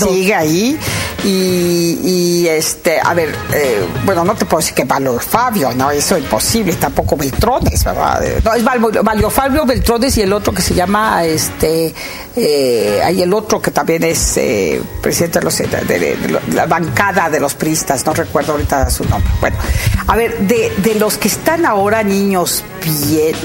sigue 0.09 0.35
ahí. 0.35 0.79
Y, 1.23 1.99
y, 2.03 2.47
este, 2.47 2.97
a 3.03 3.13
ver, 3.13 3.35
eh, 3.53 3.85
bueno, 4.05 4.23
no 4.23 4.35
te 4.35 4.45
puedo 4.45 4.61
decir 4.61 4.73
que 4.73 4.85
Valio 4.85 5.19
Fabio, 5.19 5.71
¿no? 5.75 5.91
Eso 5.91 6.15
es 6.15 6.23
imposible, 6.23 6.73
tampoco 6.75 7.17
Beltrones, 7.17 7.83
¿verdad? 7.83 8.23
Eh, 8.25 8.39
No, 8.43 8.53
es 8.53 8.63
Val- 8.63 8.79
Valio 9.03 9.29
Fabio 9.29 9.65
Beltrones 9.65 10.17
y 10.17 10.21
el 10.21 10.31
otro 10.31 10.53
que 10.53 10.61
se 10.61 10.73
llama, 10.73 11.25
este, 11.25 11.93
eh, 12.37 13.01
hay 13.03 13.21
el 13.21 13.33
otro 13.33 13.61
que 13.61 13.71
también 13.71 14.03
es 14.03 14.37
eh, 14.37 14.81
presidente 15.01 15.39
de, 15.39 15.45
los, 15.45 15.57
de- 15.57 15.67
de- 15.67 15.99
de 16.15 16.53
la 16.53 16.65
bancada 16.67 17.29
de 17.29 17.39
los 17.41 17.53
pristas, 17.55 18.05
no 18.05 18.13
recuerdo 18.13 18.53
ahorita 18.53 18.89
su 18.89 19.03
nombre. 19.03 19.29
Bueno, 19.41 19.57
a 20.07 20.15
ver, 20.15 20.37
de, 20.39 20.71
de 20.77 20.95
los 20.95 21.17
que 21.17 21.27
están 21.27 21.65
ahora 21.65 22.01
niños 22.01 22.63
bien, 23.09 23.35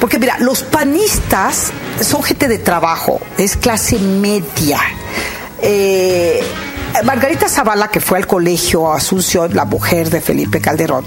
porque 0.00 0.18
mira, 0.18 0.38
los 0.38 0.62
panistas 0.62 1.72
son 2.00 2.22
gente 2.22 2.48
de 2.48 2.58
trabajo, 2.58 3.20
es 3.36 3.56
clase 3.56 3.98
media. 3.98 4.78
Eh, 5.60 6.40
Margarita 7.04 7.48
Zavala, 7.48 7.88
que 7.88 8.00
fue 8.00 8.18
al 8.18 8.26
colegio 8.26 8.92
Asunción, 8.92 9.54
la 9.54 9.64
mujer 9.64 10.10
de 10.10 10.20
Felipe 10.20 10.60
Calderón, 10.60 11.04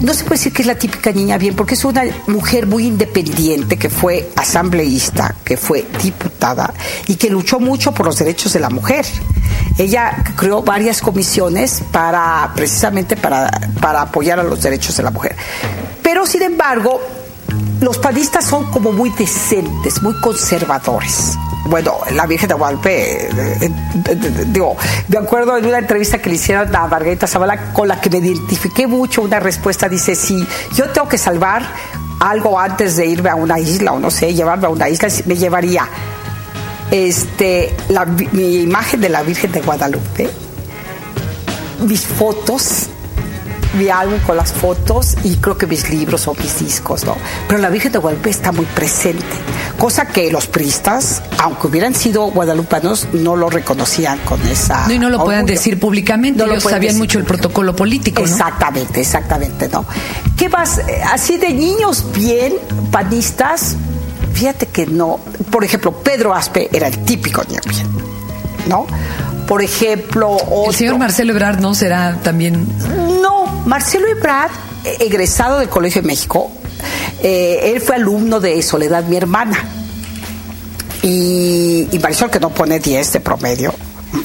no 0.00 0.14
se 0.14 0.22
puede 0.22 0.38
decir 0.38 0.52
que 0.52 0.62
es 0.62 0.66
la 0.66 0.76
típica 0.76 1.10
niña 1.10 1.38
bien, 1.38 1.56
porque 1.56 1.74
es 1.74 1.84
una 1.84 2.04
mujer 2.28 2.66
muy 2.66 2.86
independiente, 2.86 3.76
que 3.76 3.90
fue 3.90 4.30
asambleísta, 4.36 5.34
que 5.44 5.56
fue 5.56 5.86
diputada 6.02 6.72
y 7.08 7.16
que 7.16 7.28
luchó 7.28 7.58
mucho 7.58 7.92
por 7.92 8.06
los 8.06 8.18
derechos 8.18 8.52
de 8.52 8.60
la 8.60 8.70
mujer. 8.70 9.04
Ella 9.76 10.24
creó 10.36 10.62
varias 10.62 11.00
comisiones 11.00 11.82
para, 11.90 12.52
precisamente 12.54 13.16
para, 13.16 13.50
para 13.80 14.02
apoyar 14.02 14.38
a 14.38 14.44
los 14.44 14.62
derechos 14.62 14.96
de 14.96 15.02
la 15.02 15.10
mujer. 15.10 15.34
Pero, 16.02 16.26
sin 16.26 16.42
embargo, 16.42 17.00
los 17.80 17.98
panistas 17.98 18.44
son 18.44 18.70
como 18.70 18.92
muy 18.92 19.10
decentes, 19.10 20.02
muy 20.02 20.14
conservadores. 20.20 21.36
Bueno, 21.66 21.98
la 22.12 22.26
Virgen 22.26 22.48
de 22.48 22.54
Guadalupe, 22.54 23.26
eh, 23.26 23.30
eh, 23.60 23.70
eh, 24.06 24.44
digo, 24.46 24.76
me 25.08 25.18
acuerdo 25.18 25.56
en 25.56 25.66
una 25.66 25.78
entrevista 25.78 26.18
que 26.18 26.30
le 26.30 26.36
hicieron 26.36 26.74
a 26.74 26.86
Margarita 26.86 27.26
Zavala 27.26 27.72
con 27.72 27.88
la 27.88 28.00
que 28.00 28.08
me 28.10 28.18
identifiqué 28.18 28.86
mucho, 28.86 29.22
una 29.22 29.38
respuesta 29.38 29.88
dice, 29.88 30.14
si 30.14 30.46
yo 30.74 30.90
tengo 30.90 31.08
que 31.08 31.18
salvar 31.18 31.62
algo 32.20 32.58
antes 32.58 32.96
de 32.96 33.06
irme 33.06 33.28
a 33.28 33.34
una 33.34 33.58
isla 33.58 33.92
o 33.92 34.00
no 34.00 34.10
sé, 34.10 34.34
llevarme 34.34 34.66
a 34.66 34.70
una 34.70 34.88
isla, 34.88 35.08
me 35.26 35.36
llevaría 35.36 35.86
este, 36.90 37.76
la, 37.90 38.06
mi 38.06 38.62
imagen 38.62 39.00
de 39.00 39.08
la 39.10 39.22
Virgen 39.22 39.52
de 39.52 39.60
Guadalupe, 39.60 40.30
mis 41.80 42.06
fotos, 42.06 42.88
mi 43.74 43.88
álbum 43.88 44.18
con 44.20 44.36
las 44.36 44.52
fotos 44.52 45.16
y 45.24 45.36
creo 45.36 45.58
que 45.58 45.66
mis 45.66 45.90
libros 45.90 46.26
o 46.28 46.34
mis 46.34 46.58
discos, 46.58 47.04
¿no? 47.04 47.16
Pero 47.46 47.60
la 47.60 47.68
Virgen 47.68 47.92
de 47.92 47.98
Guadalupe 47.98 48.30
está 48.30 48.52
muy 48.52 48.64
presente, 48.66 49.24
cosa 49.78 50.06
que 50.06 50.30
los 50.30 50.46
priistas, 50.46 51.22
aunque 51.38 51.66
hubieran 51.66 51.94
sido 51.94 52.30
guadalupanos, 52.30 53.08
no 53.12 53.36
lo 53.36 53.50
reconocían 53.50 54.18
con 54.20 54.40
esa. 54.46 54.86
No, 54.86 54.94
y 54.94 54.98
no 54.98 55.10
lo 55.10 55.24
puedan 55.24 55.46
decir 55.46 55.78
públicamente, 55.78 56.38
No 56.38 56.46
lo 56.46 56.52
ellos 56.54 56.64
sabían 56.64 56.96
mucho 56.98 57.18
el 57.18 57.24
protocolo 57.24 57.76
político, 57.76 58.22
¿no? 58.22 58.26
Exactamente, 58.26 59.00
exactamente, 59.00 59.68
¿no? 59.68 59.84
¿Qué 60.36 60.48
más? 60.48 60.78
Eh, 60.78 61.02
Así 61.10 61.36
de 61.38 61.52
niños 61.52 62.04
bien, 62.14 62.54
panistas, 62.90 63.76
fíjate 64.32 64.66
que 64.66 64.86
no. 64.86 65.20
Por 65.50 65.64
ejemplo, 65.64 65.92
Pedro 65.92 66.34
Aspe 66.34 66.68
era 66.72 66.86
el 66.86 66.98
típico 67.04 67.42
niño 67.44 67.60
bien, 67.68 67.86
¿no? 68.68 68.86
Por 69.46 69.62
ejemplo, 69.62 70.30
otro. 70.32 70.66
El 70.68 70.74
señor 70.74 70.98
Marcelo 70.98 71.32
Ebrard 71.32 71.60
no 71.60 71.74
será 71.74 72.18
también... 72.22 72.66
Marcelo 73.68 74.08
Ebrard, 74.08 74.50
eh, 74.82 74.96
egresado 75.00 75.58
del 75.58 75.68
Colegio 75.68 76.00
de 76.00 76.08
México, 76.08 76.50
eh, 77.22 77.72
él 77.74 77.82
fue 77.82 77.96
alumno 77.96 78.40
de 78.40 78.62
Soledad, 78.62 79.04
mi 79.04 79.16
hermana. 79.16 79.62
Y, 81.02 81.86
y 81.92 81.98
Marisol, 81.98 82.30
que 82.30 82.40
no 82.40 82.48
pone 82.48 82.80
10 82.80 83.12
de 83.12 83.20
promedio, 83.20 83.74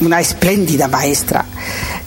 una 0.00 0.18
espléndida 0.18 0.88
maestra, 0.88 1.44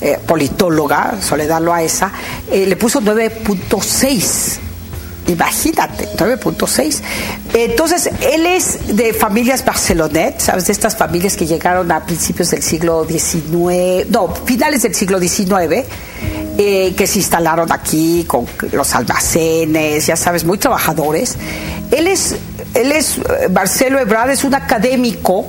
eh, 0.01 0.17
politóloga, 0.25 1.21
Soledad 1.21 1.61
Loaesa, 1.61 2.11
le 2.49 2.75
puso 2.75 3.01
9.6. 3.01 4.66
Imagínate, 5.27 6.07
9.6. 6.17 7.01
Entonces, 7.53 8.09
él 8.21 8.45
es 8.45 8.95
de 8.95 9.13
familias 9.13 9.63
Barcelonet, 9.63 10.39
¿sabes? 10.39 10.67
De 10.67 10.73
estas 10.73 10.95
familias 10.95 11.35
que 11.35 11.45
llegaron 11.45 11.91
a 11.91 12.05
principios 12.05 12.51
del 12.51 12.63
siglo 12.63 13.05
XIX, 13.05 14.09
no, 14.09 14.33
finales 14.45 14.83
del 14.83 14.95
siglo 14.95 15.19
XIX, 15.19 15.85
eh, 16.57 16.93
que 16.95 17.07
se 17.07 17.19
instalaron 17.19 17.71
aquí 17.71 18.23
con 18.25 18.45
los 18.71 18.95
almacenes, 18.95 20.07
ya 20.07 20.15
sabes, 20.15 20.45
muy 20.45 20.57
trabajadores. 20.57 21.35
Él 21.91 22.07
es, 22.07 22.35
él 22.73 22.91
es, 22.91 23.17
eh, 23.17 23.49
Marcelo 23.51 23.99
Ebrard 23.99 24.31
es 24.31 24.43
un 24.43 24.55
académico, 24.55 25.45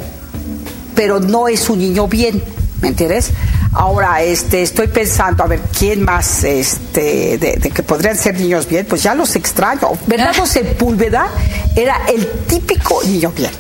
pero 0.94 1.20
no 1.20 1.46
es 1.46 1.70
un 1.70 1.78
niño 1.78 2.08
bien, 2.08 2.42
¿me 2.82 2.88
entiendes? 2.88 3.30
Ahora, 3.78 4.20
este, 4.22 4.62
estoy 4.62 4.88
pensando, 4.88 5.44
a 5.44 5.46
ver, 5.46 5.60
¿quién 5.78 6.02
más, 6.02 6.42
este, 6.42 7.38
de, 7.38 7.56
de 7.58 7.70
que 7.70 7.84
podrían 7.84 8.16
ser 8.16 8.34
niños 8.38 8.66
bien? 8.68 8.84
Pues 8.86 9.04
ya 9.04 9.14
los 9.14 9.36
extraño. 9.36 9.92
Bernardo 10.04 10.44
Sepúlveda 10.46 11.28
era 11.76 12.00
el 12.12 12.26
típico 12.48 13.00
niño 13.04 13.30
bien. 13.36 13.52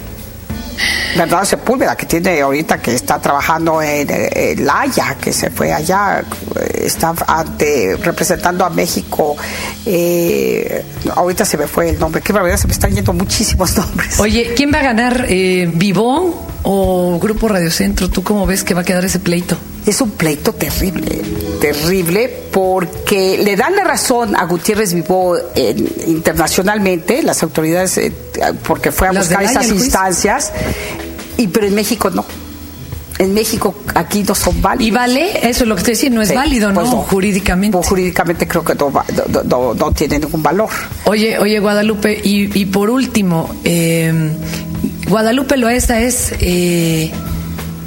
Bernardo 1.16 1.44
Sepúlveda, 1.44 1.96
que 1.96 2.06
tiene 2.06 2.40
ahorita 2.40 2.78
que 2.82 2.94
está 2.96 3.20
trabajando 3.20 3.80
en, 3.80 4.08
en 4.10 4.66
La 4.66 4.80
Haya, 4.80 5.16
que 5.20 5.32
se 5.32 5.50
fue 5.50 5.72
allá, 5.72 6.24
está 6.74 7.14
ante, 7.28 7.96
representando 8.02 8.64
a 8.64 8.70
México. 8.70 9.36
eh, 9.86 10.84
ahorita 11.14 11.44
se 11.44 11.56
me 11.58 11.68
fue 11.68 11.90
el 11.90 11.98
nombre, 12.00 12.20
qué 12.22 12.32
barbaridad, 12.32 12.58
se 12.58 12.66
me 12.66 12.72
están 12.72 12.92
yendo 12.92 13.12
muchísimos 13.12 13.76
nombres. 13.76 14.18
Oye, 14.18 14.52
¿quién 14.56 14.72
va 14.74 14.80
a 14.80 14.82
ganar? 14.82 15.26
Eh, 15.28 15.70
¿Vivo 15.74 16.48
o 16.64 17.18
Grupo 17.20 17.46
Radio 17.46 17.70
Centro? 17.70 18.08
¿Tú 18.10 18.24
cómo 18.24 18.46
ves 18.46 18.64
que 18.64 18.74
va 18.74 18.80
a 18.80 18.84
quedar 18.84 19.04
ese 19.04 19.20
pleito? 19.20 19.56
Es 19.86 20.00
un 20.02 20.10
pleito 20.10 20.52
terrible, 20.52 21.22
terrible, 21.60 22.28
porque 22.52 23.38
le 23.42 23.56
dan 23.56 23.74
la 23.74 23.84
razón 23.84 24.36
a 24.36 24.44
Gutiérrez 24.44 24.92
Vivó 24.92 25.34
en- 25.54 25.88
internacionalmente, 26.06 27.22
las 27.22 27.42
autoridades, 27.42 27.96
eh, 27.96 28.12
porque 28.66 28.92
fue 28.92 29.08
a 29.08 29.12
buscar 29.12 29.42
esas 29.42 29.68
instancias, 29.68 30.52
y 31.38 31.46
pero 31.48 31.66
en 31.66 31.74
México 31.74 32.10
no. 32.10 32.24
En 33.18 33.34
México 33.34 33.74
aquí 33.94 34.22
no 34.22 34.34
son 34.34 34.60
válidos. 34.62 34.86
¿Y 34.88 34.90
vale? 34.92 35.48
Eso 35.48 35.64
es 35.64 35.68
lo 35.68 35.74
que 35.74 35.80
estoy 35.80 35.94
diciendo, 35.94 36.16
no 36.16 36.22
es 36.22 36.28
Sí, 36.28 36.34
válido, 36.36 36.72
pues 36.72 36.86
¿no? 36.88 36.96
Jurídicamente. 36.98 37.76
Pues 37.76 37.88
jurídicamente 37.88 38.46
creo 38.46 38.62
que 38.64 38.74
no- 38.74 38.92
no- 39.44 39.74
no 39.74 39.92
tiene 39.92 40.18
ningún 40.20 40.42
valor. 40.42 40.68
Oye, 41.04 41.38
oye, 41.38 41.58
Guadalupe, 41.60 42.20
y, 42.22 42.56
y 42.56 42.66
por 42.66 42.90
último, 42.90 43.48
eh, 43.64 44.12
Guadalupe 45.08 45.56
Loesa 45.56 45.98
es 46.00 46.32
eh, 46.40 47.10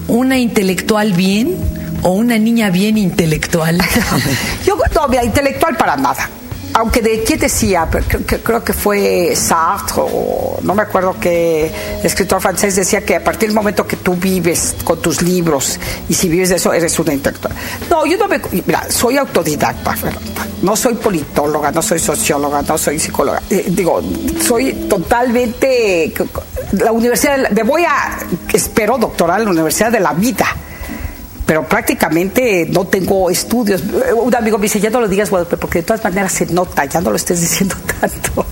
una 0.10 0.38
intelectual 0.38 1.14
bien 1.14 1.56
o 2.04 2.12
una 2.12 2.38
niña 2.38 2.70
bien 2.70 2.98
intelectual. 2.98 3.78
Yo 4.66 4.78
no, 4.96 5.24
intelectual 5.24 5.76
para 5.78 5.96
nada. 5.96 6.30
Aunque 6.74 7.02
de 7.02 7.24
quién 7.24 7.38
decía, 7.38 7.88
creo, 8.44 8.64
que- 8.64 8.72
fue 8.72 9.36
Sartre 9.36 10.02
o 10.02 10.58
no 10.62 10.74
me 10.74 10.84
acuerdo 10.84 11.18
qué 11.20 11.70
escritor 12.02 12.40
francés 12.40 12.78
decía 12.78 13.04
que 13.06 13.18
a 13.18 13.24
partir 13.24 13.50
del 13.50 13.56
momento 13.56 13.86
que 13.86 13.98
tú 13.98 14.16
vives 14.16 14.76
con 14.86 15.02
tus 15.02 15.22
libros 15.22 15.78
y 16.08 16.14
si 16.14 16.30
vives 16.30 16.48
de 16.48 16.56
eso 16.56 16.72
eres 16.72 16.98
una 16.98 17.14
intelectual. 17.14 17.54
No, 17.90 18.06
yo 18.06 18.18
no 18.18 18.30
me, 18.30 18.40
mira, 18.66 18.90
soy 18.90 19.18
autodidacta, 19.18 19.96
no 20.62 20.76
soy 20.78 20.94
politóloga, 20.94 21.72
no 21.72 21.82
soy 21.82 22.00
socióloga, 22.00 22.62
no 22.62 22.78
soy 22.78 23.00
psicóloga. 23.00 23.42
Eh, 23.50 23.66
digo, 23.68 24.02
soy 24.42 24.72
totalmente 24.88 26.14
la 26.72 26.94
universidad, 26.94 27.50
me 27.50 27.64
voy 27.64 27.84
a 27.84 28.18
espero 28.54 28.98
doctoral 28.98 29.40
en 29.42 29.46
la 29.46 29.52
Universidad 29.52 29.92
de 29.92 30.00
la 30.00 30.14
Vida 30.14 30.46
pero 31.52 31.68
prácticamente 31.68 32.66
no 32.72 32.88
tengo 32.88 33.30
estudios. 33.30 33.84
Un 34.16 34.34
amigo 34.34 34.58
me 34.58 34.64
dice, 34.64 34.80
ya 34.80 34.90
no 34.90 35.02
lo 35.02 35.10
digas, 35.10 35.30
Guadalupe, 35.30 35.58
porque 35.58 35.80
de 35.80 35.84
todas 35.84 36.02
maneras 36.02 36.32
se 36.32 36.46
nota, 36.46 36.86
ya 36.86 37.02
no 37.02 37.10
lo 37.10 37.18
estés 37.18 37.42
diciendo 37.42 37.76
tanto. 38.00 38.46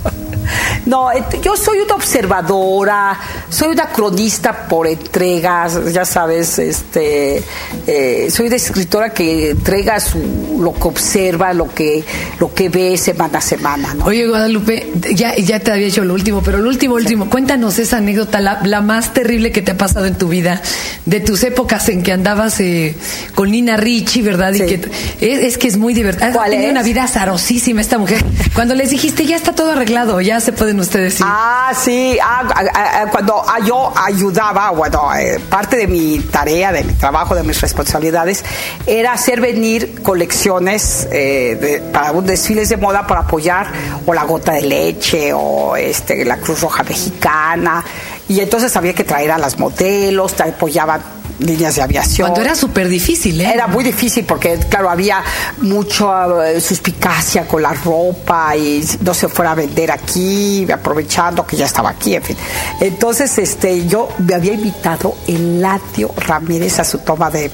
No, 0.85 1.11
eh, 1.11 1.23
yo 1.41 1.55
soy 1.55 1.79
una 1.79 1.95
observadora, 1.95 3.19
soy 3.49 3.69
una 3.69 3.87
cronista 3.87 4.67
por 4.67 4.87
entregas, 4.87 5.79
ya 5.91 6.05
sabes, 6.05 6.59
este, 6.59 7.43
eh, 7.87 8.27
soy 8.31 8.47
una 8.47 8.55
escritora 8.55 9.09
que 9.11 9.51
entrega 9.51 9.99
su, 9.99 10.59
lo 10.61 10.73
que 10.73 10.87
observa, 10.87 11.53
lo 11.53 11.73
que, 11.73 12.03
lo 12.39 12.53
que 12.53 12.69
ve 12.69 12.97
semana 12.97 13.39
a 13.39 13.41
semana. 13.41 13.93
¿no? 13.93 14.05
Oye, 14.05 14.27
Guadalupe, 14.27 14.91
ya, 15.13 15.35
ya 15.35 15.59
te 15.59 15.71
había 15.71 15.87
hecho 15.87 16.03
lo 16.03 16.13
último, 16.13 16.41
pero 16.43 16.57
lo 16.59 16.69
último, 16.69 16.95
último, 16.95 17.29
cuéntanos 17.29 17.79
esa 17.79 17.97
anécdota, 17.97 18.39
la, 18.39 18.61
la, 18.63 18.81
más 18.81 19.13
terrible 19.13 19.51
que 19.51 19.61
te 19.61 19.71
ha 19.71 19.77
pasado 19.77 20.05
en 20.05 20.15
tu 20.15 20.27
vida, 20.29 20.61
de 21.05 21.19
tus 21.19 21.43
épocas 21.43 21.89
en 21.89 22.03
que 22.03 22.11
andabas 22.11 22.59
eh, 22.59 22.95
con 23.35 23.51
Nina 23.51 23.77
Ricci, 23.77 24.21
¿verdad? 24.21 24.53
Sí. 24.53 24.63
Y 24.63 24.65
que 24.65 24.75
es, 25.21 25.39
es 25.39 25.57
que 25.57 25.67
es 25.67 25.77
muy 25.77 25.93
divertida. 25.93 26.31
¿Cuál 26.31 26.51
Tiene 26.51 26.65
es? 26.65 26.71
una 26.71 26.83
vida 26.83 27.03
azarosísima 27.03 27.81
esta 27.81 27.97
mujer. 27.97 28.23
Cuando 28.53 28.75
les 28.75 28.89
dijiste, 28.89 29.25
ya 29.25 29.35
está 29.35 29.53
todo 29.53 29.71
arreglado, 29.71 30.21
ya 30.21 30.38
se 30.39 30.53
pueden 30.53 30.79
ustedes. 30.79 31.19
Ah, 31.21 31.71
sí, 31.75 32.17
ah, 32.21 32.47
ah, 32.53 32.63
ah, 32.73 33.05
cuando 33.11 33.43
yo 33.65 33.93
ayudaba, 33.95 34.71
bueno, 34.71 35.13
eh, 35.15 35.39
parte 35.49 35.77
de 35.77 35.87
mi 35.87 36.19
tarea, 36.19 36.71
de 36.71 36.83
mi 36.83 36.93
trabajo, 36.93 37.35
de 37.35 37.43
mis 37.43 37.59
responsabilidades, 37.61 38.43
era 38.85 39.13
hacer 39.13 39.41
venir 39.41 40.01
colecciones 40.01 41.07
eh, 41.11 41.83
para 41.91 42.11
un 42.11 42.25
desfiles 42.25 42.69
de 42.69 42.77
moda 42.77 43.05
para 43.07 43.21
apoyar 43.21 43.67
o 44.05 44.13
la 44.13 44.23
gota 44.23 44.53
de 44.53 44.61
leche 44.61 45.31
o 45.33 45.75
este, 45.75 46.25
la 46.25 46.37
Cruz 46.37 46.61
Roja 46.61 46.83
Mexicana. 46.83 47.83
Y 48.27 48.39
entonces 48.41 48.75
había 48.75 48.93
que 48.93 49.03
traer 49.03 49.31
a 49.31 49.37
las 49.37 49.57
modelos, 49.57 50.35
te 50.35 50.43
apoyaban 50.43 51.18
líneas 51.39 51.75
de 51.75 51.81
aviación. 51.81 52.27
Cuando 52.27 52.41
era 52.41 52.55
súper 52.55 52.87
difícil, 52.87 53.39
¿eh? 53.41 53.51
Era 53.53 53.67
muy 53.67 53.83
difícil 53.83 54.25
porque, 54.25 54.57
claro, 54.69 54.89
había 54.89 55.23
mucha 55.61 56.49
eh, 56.49 56.61
suspicacia 56.61 57.47
con 57.47 57.61
la 57.61 57.73
ropa 57.73 58.55
y 58.55 58.83
no 59.01 59.13
se 59.13 59.27
fuera 59.27 59.51
a 59.51 59.55
vender 59.55 59.91
aquí, 59.91 60.67
aprovechando 60.71 61.45
que 61.45 61.55
ya 61.55 61.65
estaba 61.65 61.89
aquí, 61.89 62.15
en 62.15 62.23
fin. 62.23 62.37
Entonces, 62.79 63.37
este, 63.37 63.87
yo 63.87 64.09
me 64.19 64.35
había 64.35 64.53
invitado 64.53 65.15
Eladio 65.27 66.13
Ramírez 66.15 66.79
a 66.79 66.83
su 66.83 66.99
toma 66.99 67.29
de 67.29 67.49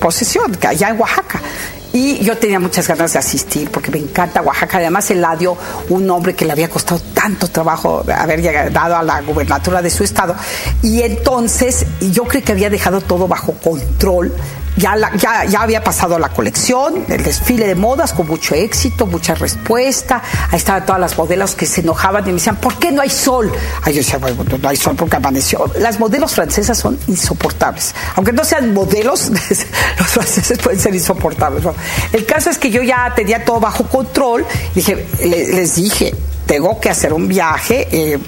posesión, 0.00 0.54
que 0.54 0.66
allá 0.66 0.90
en 0.90 1.00
Oaxaca. 1.00 1.40
Y 1.96 2.18
yo 2.22 2.36
tenía 2.36 2.60
muchas 2.60 2.86
ganas 2.86 3.14
de 3.14 3.20
asistir 3.20 3.70
porque 3.70 3.90
me 3.90 3.96
encanta 3.96 4.42
Oaxaca. 4.42 4.76
Además, 4.76 5.10
Eladio, 5.10 5.56
un 5.88 6.10
hombre 6.10 6.34
que 6.34 6.44
le 6.44 6.52
había 6.52 6.68
costado 6.68 7.00
tanto 7.14 7.48
trabajo 7.48 8.04
haber 8.14 8.42
llegado 8.42 8.96
a 8.96 9.02
la 9.02 9.22
gubernatura 9.22 9.80
de 9.80 9.88
su 9.88 10.04
estado. 10.04 10.36
Y 10.82 11.00
entonces 11.00 11.86
yo 12.12 12.24
creo 12.24 12.44
que 12.44 12.52
había 12.52 12.68
dejado 12.68 13.00
todo 13.00 13.26
bajo 13.26 13.54
control. 13.54 14.30
Ya, 14.76 14.94
la- 14.94 15.14
ya, 15.16 15.44
ya 15.46 15.62
había 15.62 15.82
pasado 15.82 16.18
la 16.18 16.28
colección, 16.28 17.06
el 17.08 17.22
desfile 17.22 17.66
de 17.66 17.74
modas 17.74 18.12
con 18.12 18.26
mucho 18.26 18.54
éxito, 18.54 19.06
mucha 19.06 19.34
respuesta. 19.34 20.22
Ahí 20.50 20.58
estaban 20.58 20.84
todas 20.84 21.00
las 21.00 21.16
modelos 21.16 21.54
que 21.54 21.64
se 21.64 21.80
enojaban 21.80 22.22
y 22.24 22.26
me 22.26 22.32
decían, 22.34 22.56
¿por 22.56 22.78
qué 22.78 22.92
no 22.92 23.00
hay 23.00 23.08
sol? 23.08 23.50
Ay, 23.82 23.94
yo 23.94 23.98
decía, 24.00 24.18
bueno, 24.18 24.44
no 24.60 24.68
hay 24.68 24.76
sol 24.76 24.94
porque 24.94 25.16
amaneció. 25.16 25.64
Las 25.78 25.98
modelos 25.98 26.34
francesas 26.34 26.76
son 26.76 26.98
insoportables. 27.06 27.94
Aunque 28.16 28.32
no 28.32 28.44
sean 28.44 28.74
modelos, 28.74 29.30
los 29.98 30.08
franceses 30.08 30.58
pueden 30.58 30.78
ser 30.78 30.94
insoportables. 30.94 31.64
El 32.12 32.26
caso 32.26 32.50
es 32.50 32.58
que 32.58 32.70
yo 32.70 32.82
ya 32.82 33.12
tenía 33.16 33.44
todo 33.44 33.60
bajo 33.60 33.84
control. 33.88 34.44
Dije, 34.74 35.06
le- 35.20 35.54
les 35.54 35.74
dije, 35.76 36.14
tengo 36.46 36.80
que 36.80 36.88
hacer 36.88 37.12
un 37.12 37.28
viaje 37.28 37.88
eh, 37.90 38.18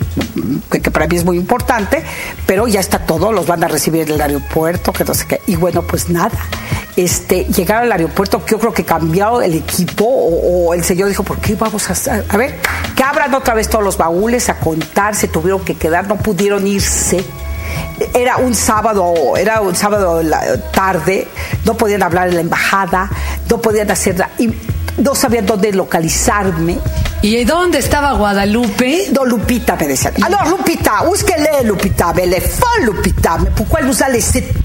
que, 0.71 0.91
para 0.91 1.07
mí 1.07 1.17
es 1.17 1.25
muy 1.25 1.37
importante, 1.37 2.03
pero 2.47 2.67
ya 2.67 2.81
está 2.81 2.99
todo, 2.99 3.33
los 3.33 3.47
van 3.47 3.65
a 3.65 3.69
recibir 3.69 4.03
en 4.03 4.15
el 4.15 4.21
aeropuerto, 4.21 4.93
que 4.93 5.05
no 5.05 5.15
sé 5.15 5.27
qué. 5.27 5.41
Y 5.47 5.57
bueno, 5.57 5.83
pues 5.83 6.11
nada. 6.11 6.37
Este, 6.97 7.45
llegaron 7.45 7.85
al 7.85 7.93
aeropuerto, 7.93 8.45
yo 8.45 8.59
creo 8.59 8.73
que 8.73 8.85
cambió 8.85 9.41
el 9.41 9.55
equipo, 9.55 10.05
o, 10.05 10.75
el 10.75 10.83
señor 10.83 11.09
dijo, 11.09 11.23
¿por 11.23 11.39
qué 11.39 11.55
vamos 11.55 11.89
a 11.89 11.93
hacer? 11.93 12.25
A 12.29 12.37
ver, 12.37 12.57
que 12.97 13.05
abran 13.05 13.33
otra 13.35 13.55
vez 13.55 13.69
todos 13.69 13.85
los 13.85 13.97
baúles 13.97 14.49
a 14.49 14.59
contar, 14.59 15.15
se 15.15 15.29
tuvieron 15.29 15.65
que 15.65 15.77
quedar, 15.77 16.09
no 16.09 16.17
pudieron 16.17 16.67
irse 16.67 17.25
era 18.15 18.37
un 18.37 18.55
sábado, 18.55 19.37
era 19.37 19.61
un 19.61 19.75
sábado 19.75 20.23
tarde, 20.73 21.27
no 21.65 21.77
podían 21.77 22.03
hablar 22.03 22.29
en 22.29 22.37
la 22.37 22.41
embajada, 22.41 23.11
no 23.49 23.61
podían 23.61 23.91
hacer 23.91 24.25
y 24.39 24.51
no 24.99 25.15
sabían 25.15 25.47
dónde 25.47 25.73
localizarme. 25.73 26.79
¿Y 27.21 27.45
dónde 27.45 27.79
estaba 27.79 28.13
Guadalupe? 28.13 29.09
No, 29.13 29.25
Lupita 29.25 29.75
me 29.75 29.89
decían. 29.89 30.15
Alors, 30.23 30.47
Lupita, 30.49 31.03
qu'elle 31.25 31.47
est, 31.47 31.65
Lupita? 31.65 32.13
Elle 32.17 32.35
est 32.35 32.41
folle, 32.41 32.85
Lupita. 32.85 33.39
Mais 33.39 33.51
pourquoi 33.57 33.81
elle 33.81 33.87
nous 33.87 34.03
a 34.03 34.09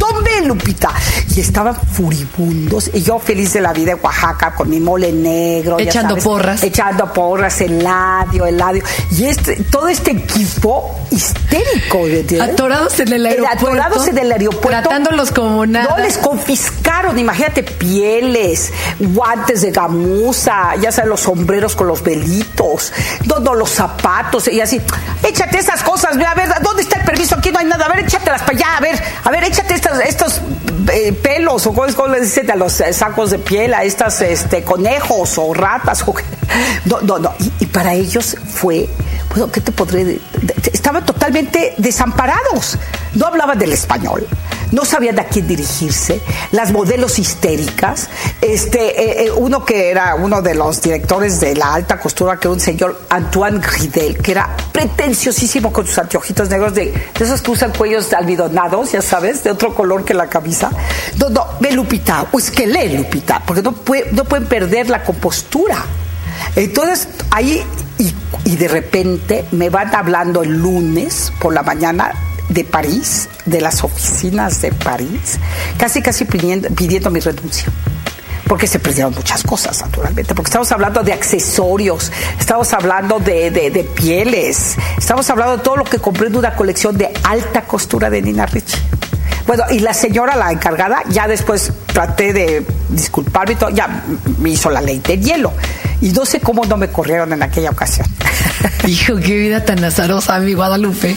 tomber, 0.04 0.46
Lupita? 0.46 0.92
Y 1.36 1.39
estaban 1.39 1.76
furibundos. 1.76 2.89
Y 2.94 3.02
yo 3.02 3.20
feliz 3.20 3.54
de 3.54 3.62
la 3.62 3.74
vida 3.74 3.94
en 3.94 4.00
Oaxaca 4.02 4.54
con 4.54 4.70
mi 4.70 4.80
mole 4.80 5.12
negro. 5.12 5.80
Echando 5.80 6.10
sabes, 6.10 6.24
porras. 6.24 6.63
Echando 6.63 7.13
porras, 7.13 7.62
Eladio, 7.62 8.46
Eladio. 8.46 8.84
Y 9.12 9.26
este, 9.26 9.63
todo 9.63 9.88
este 9.88 10.12
equipo 10.12 11.00
histérico, 11.12 12.02
¿me 12.04 12.20
entiendes? 12.20 12.54
Atorados 12.54 13.00
en 13.00 13.13
el 13.13 13.26
aeropuerto. 13.26 13.68
Atorados 13.68 14.08
en 14.08 14.18
el 14.18 14.32
aeropuerto. 14.32 14.89
Tratándolos 14.89 15.32
como 15.32 15.66
nada. 15.66 15.96
No, 15.96 16.04
les 16.04 16.18
confiscaron, 16.18 17.18
imagínate, 17.18 17.63
pieles, 17.63 18.72
guantes 19.00 19.62
de 19.62 19.72
gamuza, 19.72 20.76
ya 20.82 20.92
sabes, 20.92 21.10
los 21.10 21.22
sombreros 21.22 21.76
con 21.76 21.88
los 21.88 22.04
velitos, 22.04 22.92
no, 23.26 23.54
los 23.56 23.70
zapatos, 23.70 24.48
y 24.48 24.62
así, 24.62 24.82
échate 25.24 25.60
esas 25.60 25.84
cosas, 25.84 26.18
ve 26.18 26.26
a 26.26 26.34
ver, 26.34 26.50
¿dónde 26.62 26.84
está 26.84 27.00
el 27.00 27.03
permiso? 27.13 27.36
Aquí 27.36 27.52
no 27.52 27.60
hay 27.60 27.65
nada, 27.65 27.86
a 27.86 27.89
ver, 27.89 27.99
échatelas 28.06 28.41
para 28.41 28.58
allá, 28.58 28.78
a 28.78 28.80
ver, 28.82 29.04
a 29.23 29.30
ver, 29.30 29.43
échate 29.43 29.73
estas, 29.76 29.99
estos 30.02 30.41
eh, 30.91 31.13
pelos, 31.13 31.65
o 31.67 31.73
cómo 31.73 32.08
les 32.08 32.21
dicen 32.23 32.49
a 32.52 32.56
los 32.56 32.80
eh, 32.82 32.91
sacos 32.91 33.30
de 33.30 33.39
piel, 33.39 33.73
a 33.73 33.84
estas 33.84 34.21
este, 34.21 34.63
conejos 34.63 35.38
o 35.38 35.54
ratas, 35.54 36.04
o 36.08 36.13
no, 36.86 37.02
no, 37.02 37.19
no, 37.19 37.34
y, 37.39 37.52
y 37.60 37.65
para 37.67 37.93
ellos 37.93 38.36
fue, 38.54 38.89
pues, 39.30 39.43
¿qué 39.52 39.62
te 39.62 39.71
podré? 39.71 40.06
de- 40.06 40.21
de- 40.41 40.56
estaban 40.73 41.06
totalmente 41.06 41.76
desamparados, 41.78 42.78
no 43.13 43.28
hablaban 43.28 43.58
del 43.60 43.73
español 43.73 44.28
no 44.73 44.83
sabían 44.86 45.17
a 45.19 45.25
quién 45.25 45.47
dirigirse, 45.47 46.19
las 46.51 46.71
modelos 46.71 47.19
histéricas, 47.19 48.09
este, 48.41 49.01
eh, 49.01 49.25
eh, 49.27 49.31
uno 49.31 49.63
que 49.63 49.89
era 49.89 50.15
uno 50.15 50.41
de 50.41 50.55
los 50.55 50.81
directores 50.81 51.39
de 51.39 51.55
la 51.55 51.73
alta 51.75 51.99
costura, 51.99 52.38
que 52.39 52.47
era 52.47 52.53
un 52.53 52.59
señor 52.59 52.99
Antoine 53.09 53.59
Gridel, 53.59 54.17
que 54.17 54.31
era 54.31 54.49
pretenciosísimo 54.71 55.71
con 55.71 55.86
sus 55.86 55.97
anteojitos 55.99 56.49
negros 56.49 56.73
de, 56.73 56.93
esos 57.19 57.41
que 57.41 57.51
usan 57.51 57.71
cuellos 57.71 58.12
almidonados, 58.13 58.91
ya 58.91 59.01
sabes, 59.01 59.43
de 59.43 59.51
otro 59.51 59.73
color 59.75 60.03
que 60.03 60.13
la 60.13 60.27
camisa. 60.27 60.71
No, 61.17 61.29
no, 61.29 61.45
ve 61.59 61.71
Lupita, 61.71 62.25
o 62.31 62.39
es 62.39 62.49
que 62.51 62.65
lee 62.67 62.97
Lupita, 62.97 63.41
porque 63.45 63.62
no, 63.62 63.71
puede- 63.73 64.12
no 64.12 64.25
pueden 64.25 64.47
perder 64.47 64.89
la 64.89 65.03
compostura. 65.03 65.86
Entonces, 66.55 67.07
ahí, 67.29 67.63
y, 67.99 68.13
y 68.45 68.55
de 68.57 68.67
repente 68.67 69.45
me 69.51 69.69
van 69.69 69.93
hablando 69.95 70.41
el 70.41 70.49
lunes 70.57 71.31
por 71.39 71.53
la 71.53 71.62
mañana 71.63 72.12
de 72.54 72.63
París, 72.63 73.30
de 73.46 73.62
las 73.62 73.84
oficinas 73.84 74.62
de 74.62 74.72
París, 74.72 75.38
casi 75.78 76.02
casi 76.02 76.26
pidiendo, 76.26 76.70
pidiendo 76.70 77.10
mi 77.10 77.20
renuncia. 77.20 77.66
Porque 78.48 78.68
se 78.68 78.78
perdieron 78.78 79.13
muchas 79.16 79.42
cosas, 79.44 79.80
naturalmente. 79.82 80.36
Porque 80.36 80.50
estamos 80.50 80.72
hablando 80.72 81.02
de 81.02 81.13
accesorios, 81.13 82.12
estamos 82.38 82.72
hablando 82.74 83.20
de, 83.20 83.50
de- 83.52 83.72
de 83.72 83.84
pieles, 83.86 84.76
estamos 84.98 85.30
hablando 85.30 85.58
de 85.58 85.63
todo 85.63 85.78
lo 85.78 85.86
que 85.86 85.98
comprende 85.98 86.38
una 86.38 86.54
colección 86.56 86.98
de 86.98 87.12
alta 87.24 87.62
costura 87.63 88.10
de 88.10 88.22
Nina 88.22 88.46
Ricci. 88.46 88.78
Bueno, 89.45 89.63
y 89.71 89.79
la 89.79 89.93
señora, 89.93 90.36
la 90.36 90.51
encargada, 90.51 91.01
ya 91.10 91.27
después 91.27 91.71
traté 91.88 92.32
de 92.34 92.65
disculparme 92.89 93.53
y 93.53 93.56
todo, 93.56 93.69
ya 93.71 94.03
me 94.39 94.51
hizo 94.51 94.69
la 94.69 94.82
ley 94.82 94.99
de 94.99 95.19
hielo. 95.19 95.51
Y 96.01 96.12
no 96.12 96.25
sé 96.25 96.39
cómo 96.41 96.65
no 96.65 96.75
me 96.77 96.89
corrieron 96.89 97.32
en 97.34 97.43
aquella 97.43 97.69
ocasión. 97.69 98.06
Hijo, 98.88 99.15
qué 99.17 99.38
vida 99.38 99.63
tan 99.63 99.84
azarosa, 99.84 100.38
mi 100.39 100.53
Guadalupe. 100.53 101.15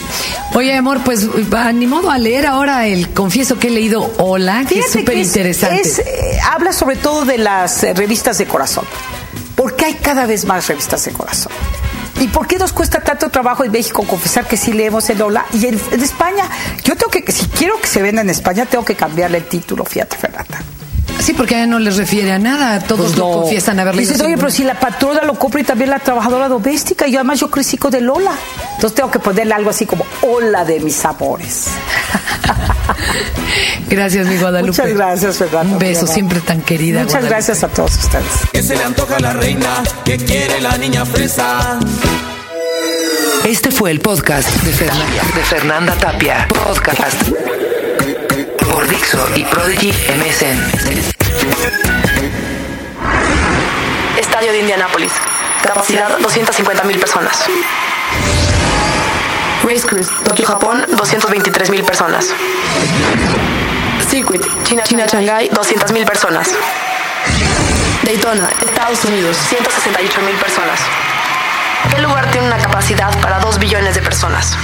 Oye, 0.55 0.73
amor, 0.75 0.99
pues 1.03 1.27
ni 1.73 1.87
modo 1.87 2.09
a 2.11 2.17
leer 2.17 2.45
ahora 2.45 2.87
el 2.87 3.09
confieso 3.09 3.59
que 3.59 3.67
he 3.67 3.71
leído 3.71 4.13
Hola, 4.17 4.63
que 4.67 4.79
es 4.79 4.91
súper 4.91 5.17
es- 5.17 5.27
interesante. 5.27 5.81
es, 5.81 5.99
eh, 5.99 6.39
habla 6.51 6.71
sobre 6.71 6.95
todo 6.95 7.25
de 7.25 7.37
las 7.37 7.83
eh, 7.83 7.93
revistas 7.93 8.37
de 8.37 8.45
corazón. 8.45 8.85
¿Por 9.55 9.75
qué 9.75 9.85
hay 9.85 9.93
cada 9.95 10.25
vez 10.25 10.45
más 10.45 10.67
revistas 10.67 11.03
de 11.05 11.11
corazón? 11.11 11.51
¿Y 12.19 12.27
por 12.29 12.47
qué 12.47 12.57
nos 12.57 12.73
cuesta 12.73 12.99
tanto 13.01 13.29
trabajo 13.29 13.63
en 13.63 13.71
México 13.71 14.03
confesar 14.03 14.47
que 14.47 14.57
sí 14.57 14.73
leemos 14.73 15.07
el 15.11 15.21
Hola? 15.21 15.45
Y 15.53 15.67
en, 15.67 15.75
España, 15.75 16.49
yo 16.83 16.95
tengo 16.95 17.11
que, 17.11 17.31
si 17.31 17.45
quiero 17.47 17.79
que 17.79 17.87
se 17.87 18.01
venda 18.01 18.21
en 18.21 18.29
España, 18.31 18.65
tengo 18.65 18.83
que 18.83 18.95
cambiarle 18.95 19.37
el 19.37 19.45
título, 19.45 19.85
fíjate, 19.85 20.17
Fernanda. 20.17 20.63
Sí, 21.19 21.33
porque 21.33 21.55
ya 21.55 21.65
no 21.67 21.79
les 21.79 21.97
refiere 21.97 22.31
a 22.31 22.39
nada. 22.39 22.79
Todos 22.79 23.07
Pues 23.07 23.17
lo 23.17 23.27
no. 23.29 23.41
confiesan 23.41 23.79
haber 23.79 23.95
leído. 23.95 24.11
Dices, 24.13 24.25
oye, 24.25 24.37
pero 24.37 24.49
si 24.49 24.63
la 24.63 24.79
patrona 24.79 25.21
lo 25.23 25.33
compra 25.35 25.61
y 25.61 25.63
también 25.63 25.89
la 25.89 25.99
trabajadora 25.99 26.47
doméstica, 26.47 27.07
y 27.07 27.11
yo 27.11 27.19
además 27.19 27.39
yo 27.39 27.49
crecí 27.49 27.77
con 27.77 27.93
el 27.95 28.05
Lola. 28.05 28.31
Entonces 28.75 28.95
tengo 28.95 29.11
que 29.11 29.19
ponerle 29.19 29.53
algo 29.53 29.69
así 29.71 29.85
como 29.85 30.05
Hola 30.21 30.63
de 30.63 30.79
mis 30.79 31.03
amores. 31.05 31.65
Gracias, 33.89 34.27
mi 34.27 34.37
Guadalupe. 34.37 34.81
Muchas 34.81 34.93
gracias, 34.97 35.37
Fernanda. 35.37 35.73
Un 35.73 35.79
beso, 35.79 36.05
de 36.05 36.13
siempre 36.13 36.39
tan 36.41 36.61
querida. 36.61 36.99
Muchas 37.01 37.13
Guadalupe. 37.21 37.35
gracias 37.35 37.63
a 37.63 37.67
todos 37.69 37.95
ustedes. 37.95 38.25
Que 38.51 38.61
se 38.63 38.75
le 38.75 38.83
antoja 38.83 39.15
a 39.15 39.19
la 39.19 39.33
reina, 39.33 39.83
que 40.05 40.17
quiere 40.17 40.59
la 40.61 40.77
niña 40.77 41.05
fresa. 41.05 41.79
Este 43.45 43.71
fue 43.71 43.91
el 43.91 44.01
podcast 44.01 44.49
de 44.63 44.71
Fernanda, 44.73 45.21
de 45.35 45.41
Fernanda 45.43 45.95
Tapia. 45.95 46.47
Podcast 46.49 47.21
por 48.77 48.87
Dixo 48.87 49.17
y 49.35 49.43
Prodigy 49.43 49.89
MSN. 49.89 50.59
Estadio 54.19 54.51
de 54.51 54.59
Indianápolis. 54.59 55.11
Capacidad 55.63 56.15
250 56.19 56.83
mil 56.83 56.99
personas. 56.99 57.43
Race 59.63 59.87
Cruise, 59.87 60.07
Tokio, 60.23 60.45
Japón, 60.45 60.85
223.000 60.91 61.83
personas. 61.85 62.27
Circuit, 64.07 64.45
China, 64.63 64.83
China, 64.83 65.07
Shanghai, 65.07 65.49
200.000 65.49 66.05
personas. 66.05 66.53
Daytona, 68.03 68.47
Estados 68.63 69.03
Unidos, 69.05 69.37
168.000 69.49 70.35
personas. 70.39 70.79
¿Qué 71.95 71.99
lugar 71.99 72.29
tiene 72.29 72.45
una 72.45 72.57
capacidad 72.59 73.09
para 73.21 73.39
2 73.39 73.57
billones 73.57 73.95
de 73.95 74.01
personas? 74.03 74.55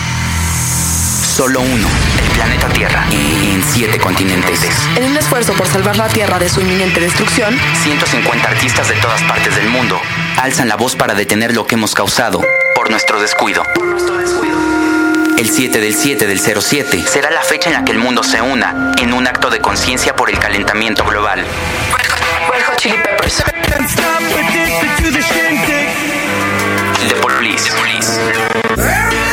Solo 1.35 1.61
uno, 1.61 1.87
el 2.21 2.29
planeta 2.35 2.69
Tierra, 2.69 3.07
en 3.09 3.63
siete 3.63 3.97
continentes. 3.97 4.69
En 4.95 5.05
un 5.05 5.17
esfuerzo 5.17 5.53
por 5.53 5.65
salvar 5.65 5.97
la 5.97 6.07
Tierra 6.07 6.37
de 6.37 6.47
su 6.47 6.61
inminente 6.61 6.99
destrucción, 6.99 7.59
150 7.81 8.47
artistas 8.47 8.87
de 8.87 8.93
todas 8.97 9.19
partes 9.23 9.55
del 9.55 9.67
mundo 9.67 9.99
alzan 10.37 10.69
la 10.69 10.75
voz 10.75 10.95
para 10.95 11.15
detener 11.15 11.55
lo 11.55 11.65
que 11.65 11.73
hemos 11.73 11.95
causado 11.95 12.39
por 12.75 12.91
nuestro 12.91 13.19
descuido. 13.19 13.63
El 15.39 15.49
7 15.49 15.79
del 15.79 15.95
7 15.95 16.27
del 16.27 16.39
07 16.39 17.03
será 17.07 17.31
la 17.31 17.41
fecha 17.41 17.69
en 17.69 17.77
la 17.77 17.83
que 17.83 17.93
el 17.93 17.97
mundo 17.97 18.21
se 18.21 18.39
una 18.39 18.91
en 19.01 19.11
un 19.11 19.25
acto 19.25 19.49
de 19.49 19.59
conciencia 19.59 20.15
por 20.15 20.29
el 20.29 20.37
calentamiento 20.37 21.03
global. 21.03 21.43
Chili 22.77 22.97
Peppers. 22.97 23.43
The 27.07 27.15
Police. 27.15 27.71
Dave 28.77 29.32